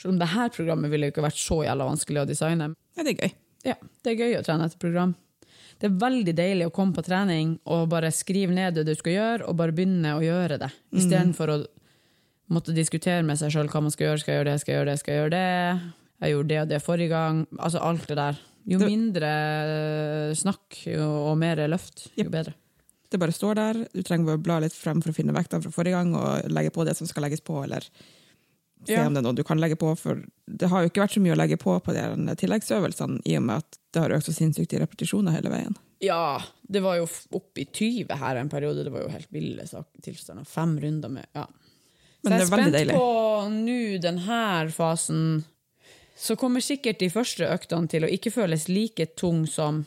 [0.00, 2.70] Selv om det her programmet ville jo ikke vært så jævla vanskelig å designe.
[2.96, 3.32] Ja, det er gøy.
[3.66, 5.14] Ja, det er gøy å trene etter program.
[5.76, 9.12] Det er veldig deilig å komme på trening og bare skrive ned det du skal
[9.12, 10.70] gjøre, og bare begynne å gjøre det.
[10.96, 11.56] Istedenfor å
[12.52, 14.22] måtte diskutere med seg sjøl hva man skal gjøre.
[14.22, 15.94] Skal jeg gjøre det, skal jeg gjøre det, skal jeg gjøre det?
[16.24, 17.42] Jeg gjorde det og det forrige gang.
[17.58, 18.38] Altså alt det der.
[18.66, 19.32] Jo mindre
[20.34, 22.56] snakk og mer løft, jo bedre.
[23.10, 23.80] Det bare står der.
[23.94, 26.72] Du trenger å bla litt frem for å finne vekta fra forrige gang, og legge
[26.74, 27.80] på det som skal legges på, eller
[28.86, 29.06] se Ja.
[29.06, 29.96] om det er noe du kan legge på.
[29.98, 33.36] For det har jo ikke vært så mye å legge på på de tilleggsøvelsene, i
[33.36, 35.76] og med at det har økt så sinnssykt i repetisjoner hele veien.
[36.00, 38.84] Ja, det var jo opp i 20 her en periode.
[38.84, 39.62] Det var jo helt ville
[40.02, 40.44] tilstander.
[40.44, 41.46] Fem runder med Ja.
[42.24, 42.94] Men så jeg er spent deilig.
[42.94, 45.44] på nå denne fasen.
[46.16, 49.84] Så kommer sikkert de første øktene til å ikke føles like tung som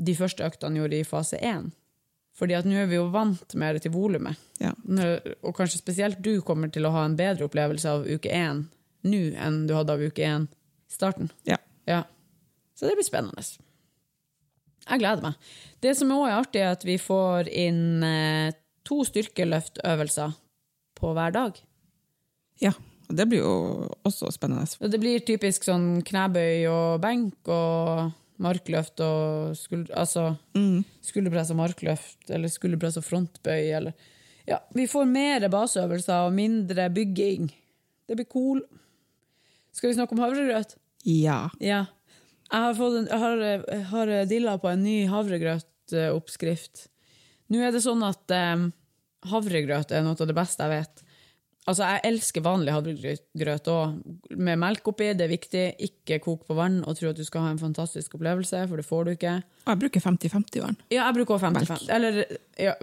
[0.00, 1.72] de første øktene gjorde i fase 1.
[2.38, 4.38] Fordi at nå er vi jo vant mer til volumet.
[4.62, 4.70] Ja.
[5.42, 8.66] Og kanskje spesielt du kommer til å ha en bedre opplevelse av uke 1
[9.08, 11.32] nå enn du hadde av uke 1 i starten.
[11.48, 11.58] Ja.
[11.88, 12.04] Ja.
[12.78, 13.42] Så det blir spennende.
[14.88, 15.48] Jeg gleder meg.
[15.82, 18.54] Det som òg er artig, er at vi får inn eh,
[18.86, 20.38] to styrkeløftøvelser
[20.98, 21.58] på hver dag.
[22.62, 22.74] ja.
[23.08, 24.66] Og det blir jo også spennende.
[24.92, 28.10] Det blir typisk sånn knebøy og benk og
[28.42, 30.30] markløft og skulder, altså,
[31.04, 34.14] skulderpress og markløft, eller skulderpress og frontbøy, eller
[34.48, 37.50] Ja, vi får mer baseøvelser og mindre bygging.
[38.08, 38.62] Det blir cool.
[39.76, 40.78] Skal vi snakke om havregrøt?
[41.04, 41.50] Ja.
[41.60, 41.82] Ja.
[42.48, 46.86] Jeg har, fått en, jeg har, jeg har dilla på en ny havregrøtoppskrift.
[47.52, 48.64] Nå er det sånn at eh,
[49.28, 51.04] havregrøt er noe av det beste jeg vet.
[51.68, 53.98] Altså, Jeg elsker vanlig havregrøt òg,
[54.40, 55.10] med melk oppi.
[55.12, 55.64] Det er viktig.
[55.84, 58.86] Ikke kok på vann og tro at du skal ha en fantastisk opplevelse, for det
[58.88, 59.34] får du ikke.
[59.66, 60.78] Og jeg bruker 50-50 vann.
[60.88, 61.90] Ja, jeg bruker også 55.
[61.92, 62.22] Eller
[62.56, 62.74] ja,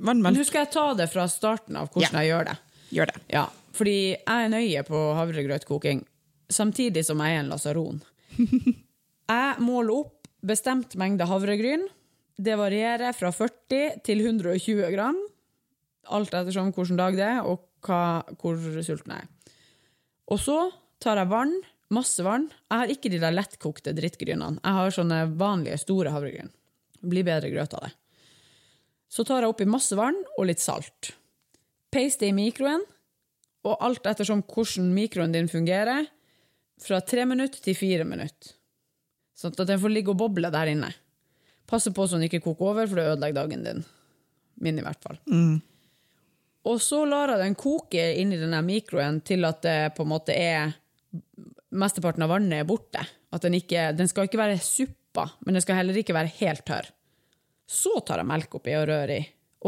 [0.00, 0.36] Vannmelk.
[0.36, 2.56] Nå skal jeg ta det fra starten av hvordan jeg gjør det.
[2.94, 3.22] Gjør det.
[3.32, 3.46] Ja,
[3.76, 6.04] fordi jeg er nøye på havregrøtkoking,
[6.52, 8.00] samtidig som jeg er en lasaron.
[9.30, 11.84] Jeg måler opp bestemt mengde havregryn.
[12.34, 15.18] Det varierer fra 40 til 120 gram,
[16.10, 19.54] alt ettersom hvilken dag det er, og hva, hvor sulten jeg er.
[20.30, 20.58] Og så
[21.02, 21.54] tar jeg vann,
[21.90, 22.48] masse vann.
[22.70, 24.60] Jeg har ikke de der lettkokte drittgrynene.
[24.62, 26.52] Jeg har sånne vanlige, store havregryn.
[27.00, 27.94] Blir bedre grøt av det.
[29.10, 31.12] Så tar jeg oppi masse vann og litt salt.
[31.90, 32.84] Paste det i mikroen,
[33.66, 36.06] og alt ettersom hvordan mikroen din fungerer,
[36.80, 38.54] fra tre minutter til fire minutter.
[39.36, 40.92] Sånn at den får ligge og boble der inne.
[41.68, 43.82] Passe på så den ikke koker over, for det ødelegger dagen din.
[44.60, 45.20] Min i hvert fall.
[46.68, 50.36] Og så lar jeg den koke inni denne mikroen til at det på en måte
[50.36, 50.76] er
[51.70, 53.02] Mesteparten av vannet er borte.
[53.30, 56.64] At den, ikke, den skal ikke være suppa, men den skal heller ikke være helt
[56.66, 56.88] tørr.
[57.70, 59.20] Så tar jeg melk oppi og rører i.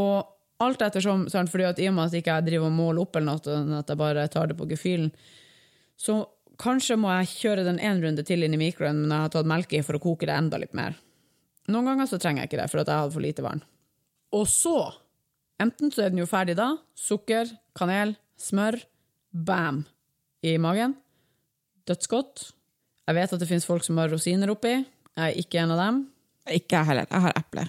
[0.02, 3.04] Og alt ettersom, sant, fordi at i og med at jeg ikke driver og måler
[3.04, 5.12] opp, eller noe, sånn at jeg bare tar det på gefühlen,
[5.98, 6.18] så
[6.62, 9.50] kanskje må jeg kjøre den en runde til inn i mikroen, men jeg har tatt
[9.54, 10.98] melk i for å koke det enda litt mer.
[11.70, 13.62] Noen ganger så trenger jeg ikke det, for at jeg hadde for lite vann.
[14.34, 14.76] Og så,
[15.62, 18.78] enten så er den jo ferdig da, sukker, kanel, smør,
[19.32, 19.84] bam,
[20.42, 20.96] i magen.
[21.88, 22.50] Dødsgodt.
[23.06, 24.74] Jeg vet at det finnes folk som har rosiner oppi.
[24.78, 26.02] Jeg er ikke en av dem.
[26.50, 27.08] Ikke jeg heller.
[27.10, 27.66] Jeg har eple.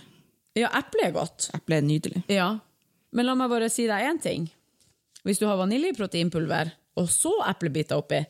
[0.57, 1.49] Ja, eple er godt.
[1.57, 2.23] Eple er nydelig.
[2.31, 2.51] Ja.
[3.13, 4.47] Men la meg bare si deg én ting.
[5.23, 8.21] Hvis du har vaniljeproteinpulver, og så eplebiter oppi,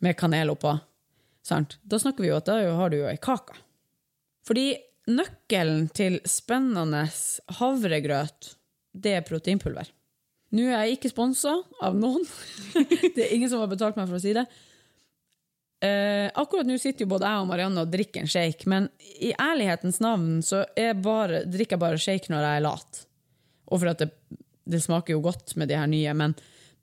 [0.00, 0.72] med kanel oppå,
[1.44, 1.76] sant?
[1.84, 3.56] da snakker vi jo at da har du jo ei kake.
[4.48, 4.72] Fordi
[5.10, 7.04] nøkkelen til spennende
[7.58, 8.54] havregrøt,
[8.92, 9.90] det er proteinpulver.
[10.56, 12.24] Nå er jeg ikke sponsa av noen.
[13.14, 14.44] det er ingen som har betalt meg for å si det.
[15.80, 18.90] Eh, akkurat nå sitter jo både jeg og Marianne og drikker en shake, men
[19.22, 20.64] i ærlighetens navn så
[21.00, 23.02] bare, drikker jeg bare shake når jeg er lat.
[23.70, 24.10] Og for at det,
[24.68, 26.34] det smaker jo godt med de her nye, men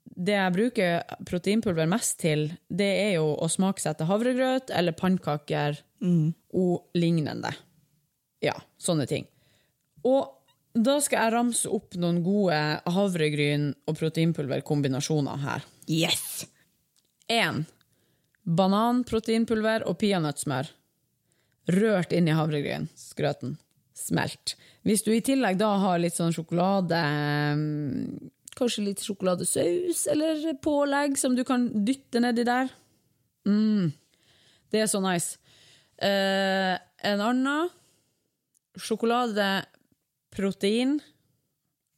[0.08, 5.78] det jeg bruker proteinpulver mest til, det er jo å smaksette havregrøt eller pannekaker
[6.56, 7.52] og lignende.
[8.42, 9.26] Ja, sånne ting.
[10.06, 10.37] Og
[10.84, 12.58] da skal jeg ramse opp noen gode
[12.94, 15.66] havregryn- og proteinpulverkombinasjoner her.
[15.90, 16.46] Yes!
[17.28, 17.64] 1.
[18.58, 20.70] Bananproteinpulver og peanøttsmør.
[21.76, 22.88] Rørt inn i havregryn.
[22.96, 23.58] Skrøten.
[23.98, 24.54] Smelt.
[24.86, 26.98] Hvis du i tillegg da har litt sånn sjokolade
[27.58, 32.72] mm, Kanskje litt sjokoladesaus eller pålegg som du kan dytte nedi der.
[33.46, 33.92] Mm,
[34.74, 35.38] det er så nice.
[36.02, 36.74] Eh,
[37.06, 37.68] en annen
[40.38, 40.98] sjokoladeprotein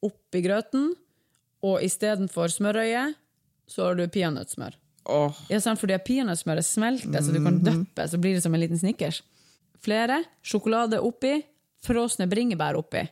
[0.03, 0.95] oppi grøten,
[1.62, 3.11] og istedenfor smørøye
[3.68, 4.76] så har du peanøttsmør.
[5.11, 5.34] Oh.
[5.51, 8.78] Ja, sant, fordi peanøttsmøret smelter, så du kan døppe, så blir det som en liten
[8.80, 9.22] snickers.
[9.80, 10.22] Flere.
[10.43, 11.41] Sjokolade oppi.
[11.80, 13.07] Frosne bringebær oppi.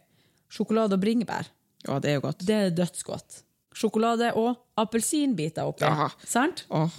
[0.52, 1.48] Sjokolade og bringebær.
[1.86, 2.44] ja, det er jo godt.
[2.44, 3.42] Det er dødsgodt.
[3.74, 5.84] Sjokolade og appelsinbiter oppi.
[5.84, 6.08] Ja.
[6.24, 6.66] Sant?
[6.70, 6.90] Åh,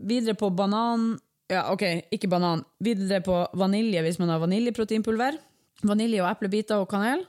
[0.00, 1.18] Videre på banan
[1.50, 1.82] Ja, OK,
[2.14, 2.62] ikke banan.
[2.78, 5.38] Videre på vanilje hvis man har vaniljeproteinpulver.
[5.86, 7.24] Vanilje og eplebiter og kanel.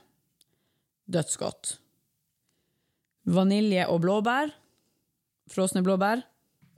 [1.12, 1.76] Dødsgodt.
[3.32, 4.52] Vanilje og blåbær.
[5.52, 6.24] Frosne blåbær.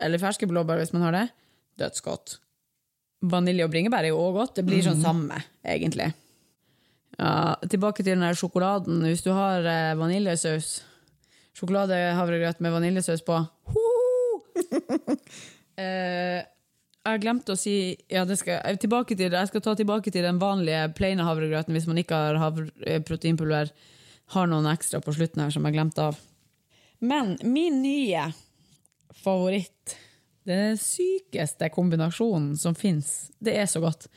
[0.03, 1.27] Eller ferske blåbær hvis man har det.
[1.81, 2.39] Dødsgodt.
[3.25, 4.57] Vanilje og bringebær er jo òg godt.
[4.59, 6.11] Det blir sånn samme, egentlig.
[7.19, 9.05] Ja, tilbake til den der sjokoladen.
[9.07, 10.83] Hvis du har eh, vaniljesaus
[11.55, 13.37] Sjokoladehavregrøt med vaniljesaus på.
[13.71, 13.83] Ho!
[15.79, 16.43] eh,
[17.05, 17.77] jeg glemte å si
[18.09, 21.89] ja, skal, jeg, tilbake til, jeg skal ta tilbake til den vanlige plaine havregrøten hvis
[21.91, 22.63] man ikke har
[23.05, 23.73] proteinpulver.
[24.33, 26.17] Har noen ekstra på slutten her som jeg glemte av.
[27.05, 28.31] Men min nye
[29.21, 29.99] favoritt,
[30.49, 34.09] den sykeste kombinasjonen som fins, det er så godt.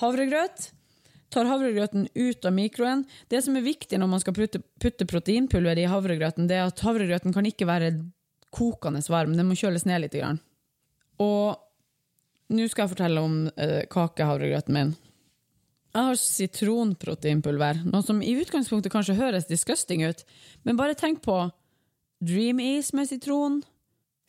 [0.00, 0.70] Havregrøt.
[1.32, 3.04] Tar havregrøten ut av mikroen.
[3.32, 6.80] Det som er viktig når man skal putte, putte proteinpulver i havregrøten, det er at
[6.84, 7.94] havregrøten kan ikke være
[8.52, 9.36] kokende varm.
[9.36, 10.16] Den må kjøles ned litt.
[11.20, 11.60] Og
[12.50, 14.94] nå skal jeg fortelle om uh, kakehavregrøten min.
[15.92, 20.22] Jeg har sitronproteinpulver, noe som i utgangspunktet kanskje høres disgusting ut,
[20.64, 21.36] men bare tenk på
[22.22, 23.60] Dream Ease med sitron,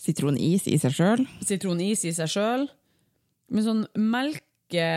[0.02, 1.24] sitronis i seg sjøl.
[1.46, 2.66] sitronis i seg sjøl,
[3.54, 4.90] men sånn melke,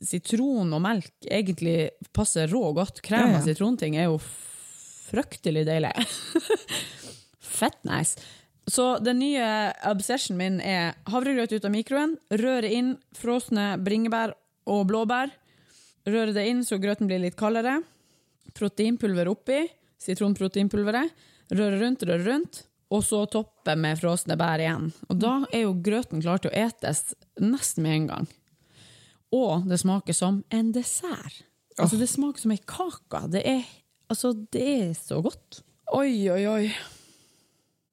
[0.00, 3.02] sitron og melk egentlig passer rå godt.
[3.04, 3.40] Krem Ja, ja.
[3.42, 4.16] og sitronting er jo
[5.10, 5.92] fryktelig deilig.
[7.60, 8.16] Fett nice.
[8.70, 9.46] Så den nye
[9.90, 14.36] obsessionen min er havregrøt ut av mikroen, røre inn frosne bringebær
[14.70, 15.32] og blåbær,
[16.06, 17.80] røre det inn så grøten blir litt kaldere,
[18.54, 19.64] proteinpulver oppi,
[20.00, 21.10] sitronproteinpulveret,
[21.50, 24.90] røre rundt, røre rundt, og så toppe med frosne bær igjen.
[25.10, 27.12] Og da er jo grøten klar til å etes
[27.42, 28.30] nesten med en gang.
[29.34, 31.42] Og det smaker som en dessert.
[31.78, 33.26] Altså, det smaker som ei kake.
[33.34, 33.66] Det er,
[34.10, 35.62] altså, det er så godt.
[35.94, 36.64] Oi, oi, oi.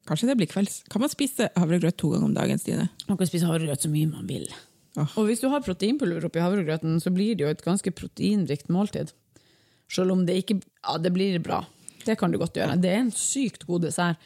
[0.08, 0.82] Kanskje det blir kvelds.
[0.92, 2.88] Kan man spise havregrøt to ganger om dagen, Stine?
[3.10, 4.48] Man kan spise havregrøt så mye man vil.
[4.98, 5.08] Oh.
[5.20, 9.12] Og hvis du har proteinpulver oppi havregrøten, så blir det jo et ganske proteinrikt måltid.
[9.92, 11.66] Selv om det ikke Ja, det blir bra.
[12.06, 12.80] Det kan du godt gjøre.
[12.80, 14.20] Det er en sykt god dessert.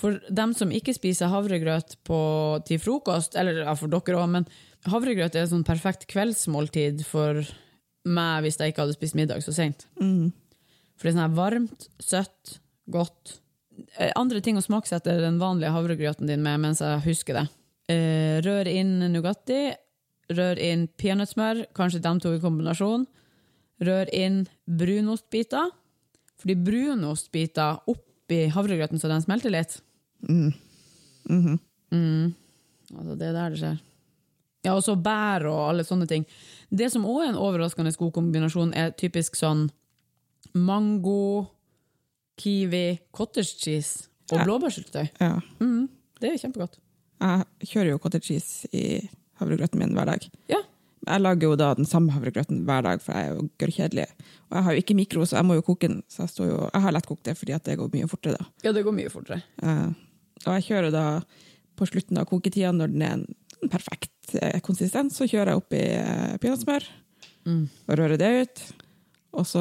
[0.00, 2.20] For dem som ikke spiser havregrøt på,
[2.64, 4.46] til frokost, eller ja, for dere òg, men
[4.88, 7.42] havregrøt er et sånn perfekt kveldsmåltid for
[8.08, 9.84] meg hvis jeg ikke hadde spist middag så seint.
[10.96, 12.56] For det er sånn her varmt, søtt,
[12.88, 13.36] godt.
[13.98, 17.46] Eh, Andre ting å smaksette den vanlige havregrøten din med mens jeg husker det.
[17.90, 19.72] Eh, rør inn Nugatti,
[20.30, 23.06] rør inn peanøttsmør, kanskje de to i kombinasjon.
[23.82, 25.72] Rør inn brunostbiter,
[26.38, 29.80] fordi brunostbiter oppi havregrøten så den smelter litt.
[30.28, 30.52] Mm.
[32.94, 33.78] Altså, det er der det skjer.
[34.60, 36.26] Ja, og så bær og alle sånne ting.
[36.68, 39.70] Det som òg er en overraskende god kombinasjon, er typisk sånn
[40.54, 41.48] mango,
[42.40, 42.84] kiwi,
[43.16, 45.08] cottage cheese og blåbærsyltetøy.
[45.20, 45.34] Ja.
[45.60, 45.88] Mm,
[46.22, 46.78] det er kjempegodt.
[47.20, 48.84] Jeg kjører jo cottage cheese i
[49.40, 50.26] havregrøten min hver dag.
[50.52, 50.60] Ja.
[51.08, 54.06] Jeg lager jo da den samme havregrøten hver dag, for jeg er jo gørrkjedelig.
[54.50, 56.02] Og jeg har jo ikke mikro, så jeg må jo koke den.
[56.12, 58.48] Så jeg, står jo, jeg har lettkokt det fordi det går mye fortere da.
[58.64, 59.40] ja, det går mye fortere.
[59.64, 59.92] Uh,
[60.46, 61.04] og jeg kjører da
[61.76, 63.28] på slutten av koketida, når den er en
[63.60, 66.86] en perfekt eh, konsistens, så kjører jeg oppi eh, peanøttsmør
[67.44, 67.66] Mm.
[67.88, 68.60] og rører det ut.
[69.36, 69.60] Og så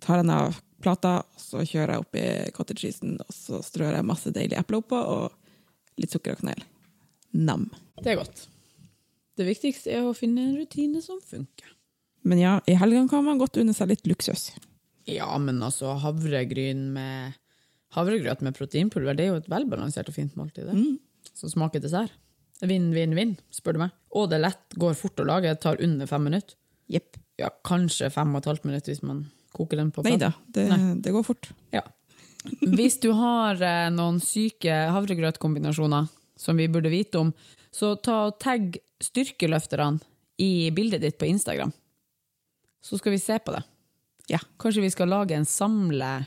[0.00, 2.24] tar jeg den av plata, så kjører jeg oppi
[2.56, 6.64] cottage cheesen, og så strør jeg masse deilig eple oppå, og litt sukker og kanel.
[7.36, 7.68] Nam.
[8.00, 8.46] Det er godt.
[9.38, 11.76] Det viktigste er å finne en rutine som funker.
[12.28, 14.50] Men ja, i helgene kan man godt unne seg litt luksus.
[15.08, 17.38] Ja, men altså, havregryn med
[17.96, 20.68] havregrøt med proteinpulver, det er jo et velbalansert og fint måltid.
[20.68, 21.30] Det.
[21.36, 22.12] Som smaker dessert.
[22.60, 23.94] Vinn, vinn, vinn, spør du meg.
[24.12, 26.58] Og det er lett, går fort å lage, tar under fem minutter.
[26.90, 27.16] Jepp.
[27.40, 29.24] Ja, kanskje fem og et halvt minutt hvis man
[29.56, 30.26] koker den på Nei fat.
[30.26, 30.94] da, det, Nei.
[31.02, 31.50] det går fort.
[31.74, 31.82] Ja.
[32.62, 36.08] Hvis du har eh, noen syke havregrøtkombinasjoner
[36.40, 37.34] som vi burde vite om,
[37.70, 40.00] så ta og tagg styrkeløfterne
[40.40, 41.72] i bildet ditt på Instagram.
[42.80, 43.62] Så skal vi se på det.
[44.32, 44.40] Ja.
[44.62, 46.24] Kanskje vi skal lage en samle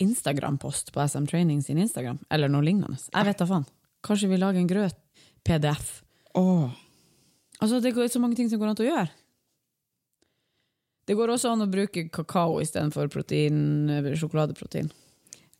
[0.00, 3.00] Instagram-post på SM Training sin Instagram, eller noe lignende.
[3.10, 3.66] Jeg vet da faen.
[4.06, 5.90] Kanskje vi lager en grøt-PDF.
[6.38, 6.70] Oh.
[7.60, 9.10] Altså, det er så mange ting som går an å gjøre.
[11.08, 14.90] Det går også an å bruke kakao istedenfor protein, eh, sjokoladeprotein.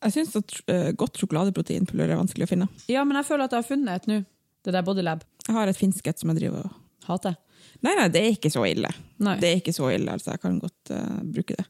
[0.01, 2.69] Jeg syns at uh, godt sjokoladeproteinpulver er vanskelig å finne.
[2.89, 4.21] Ja, men jeg føler at jeg har funnet et nå.
[4.65, 5.25] Det der Bodylab.
[5.47, 6.79] Jeg har et finsk et som jeg driver og
[7.09, 7.37] Hater.
[7.85, 8.89] Nei, nei, det er ikke så ille.
[9.25, 9.39] Nei.
[9.41, 10.35] Det er ikke så ille, altså.
[10.35, 11.65] Jeg kan godt uh, bruke det.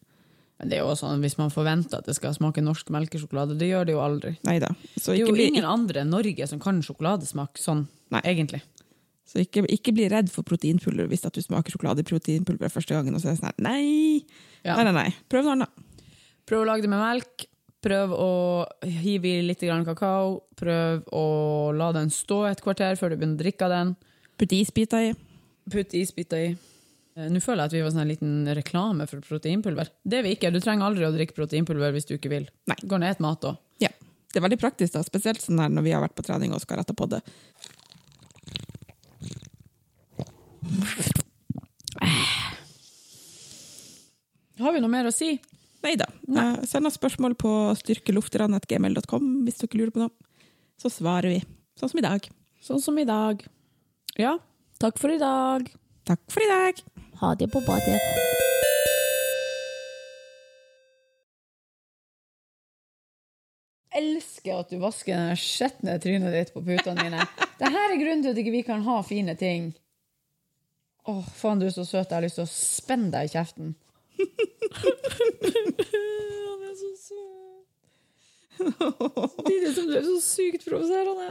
[0.61, 3.71] Men det er jo sånn, hvis man forventer at det skal smake norsk melkesjokolade, det
[3.71, 4.35] gjør det jo aldri.
[4.45, 4.69] Neida.
[4.93, 8.21] Så Det er jo bli, ingen andre enn Norge som kan sjokoladesmak sånn, Nei.
[8.29, 8.61] egentlig.
[9.31, 13.15] Så ikke, ikke bli redd for proteinpulver hvis du smaker sjokolade i proteinpulver første gangen.
[13.15, 14.25] og så er det sånn her, nei.
[14.65, 14.75] Ja.
[14.75, 15.13] nei, nei, nei.
[15.31, 15.87] Prøv noe annet.
[16.51, 17.47] Prøv å lage det med melk.
[17.81, 18.33] Prøv å
[18.85, 20.41] hive i litt kakao.
[20.59, 21.25] Prøv å
[21.73, 23.95] la den stå et kvarter før du begynner å drikke den.
[24.41, 25.15] Putt isbiter i.
[25.71, 26.51] Putt isbiter i.
[27.17, 29.95] Eh, Nå føler jeg at vi var sånn en liten reklame for proteinpulver.
[30.03, 30.51] Det er vi ikke.
[30.53, 32.51] Du trenger aldri å drikke proteinpulver hvis du ikke vil.
[32.71, 32.79] Nei.
[32.83, 33.63] Går ned et mat òg.
[33.81, 33.95] Ja.
[34.31, 36.83] Det er veldig praktisk, da, spesielt sånn når vi har vært på trening og skal
[36.83, 37.23] rette på det.
[44.61, 45.39] Har vi noe mer å si?
[45.81, 46.07] Nei da.
[46.69, 50.13] Send oss spørsmål på styrkelufterne.gmail.com hvis dere lurer på noe.
[50.81, 51.41] Så svarer vi.
[51.81, 52.29] Sånn som i dag.
[52.61, 53.45] Sånn som i dag.
[54.21, 54.37] Ja,
[54.83, 55.71] takk for i dag.
[56.09, 56.85] Takk for i dag.
[57.23, 58.01] Ha det på badet.
[64.01, 67.25] elsker at du vasker det skjetne trynet ditt på putene dine.
[67.61, 69.71] Dette er grunnen til at ikke vi kan ha fine ting.
[71.09, 72.11] Åh, faen, du er så søt.
[72.11, 73.75] Jeg har lyst til å spenne deg i kjeften.
[76.41, 77.67] Han er så søt.
[78.61, 81.29] Samtidig som du er så sykt provoserende.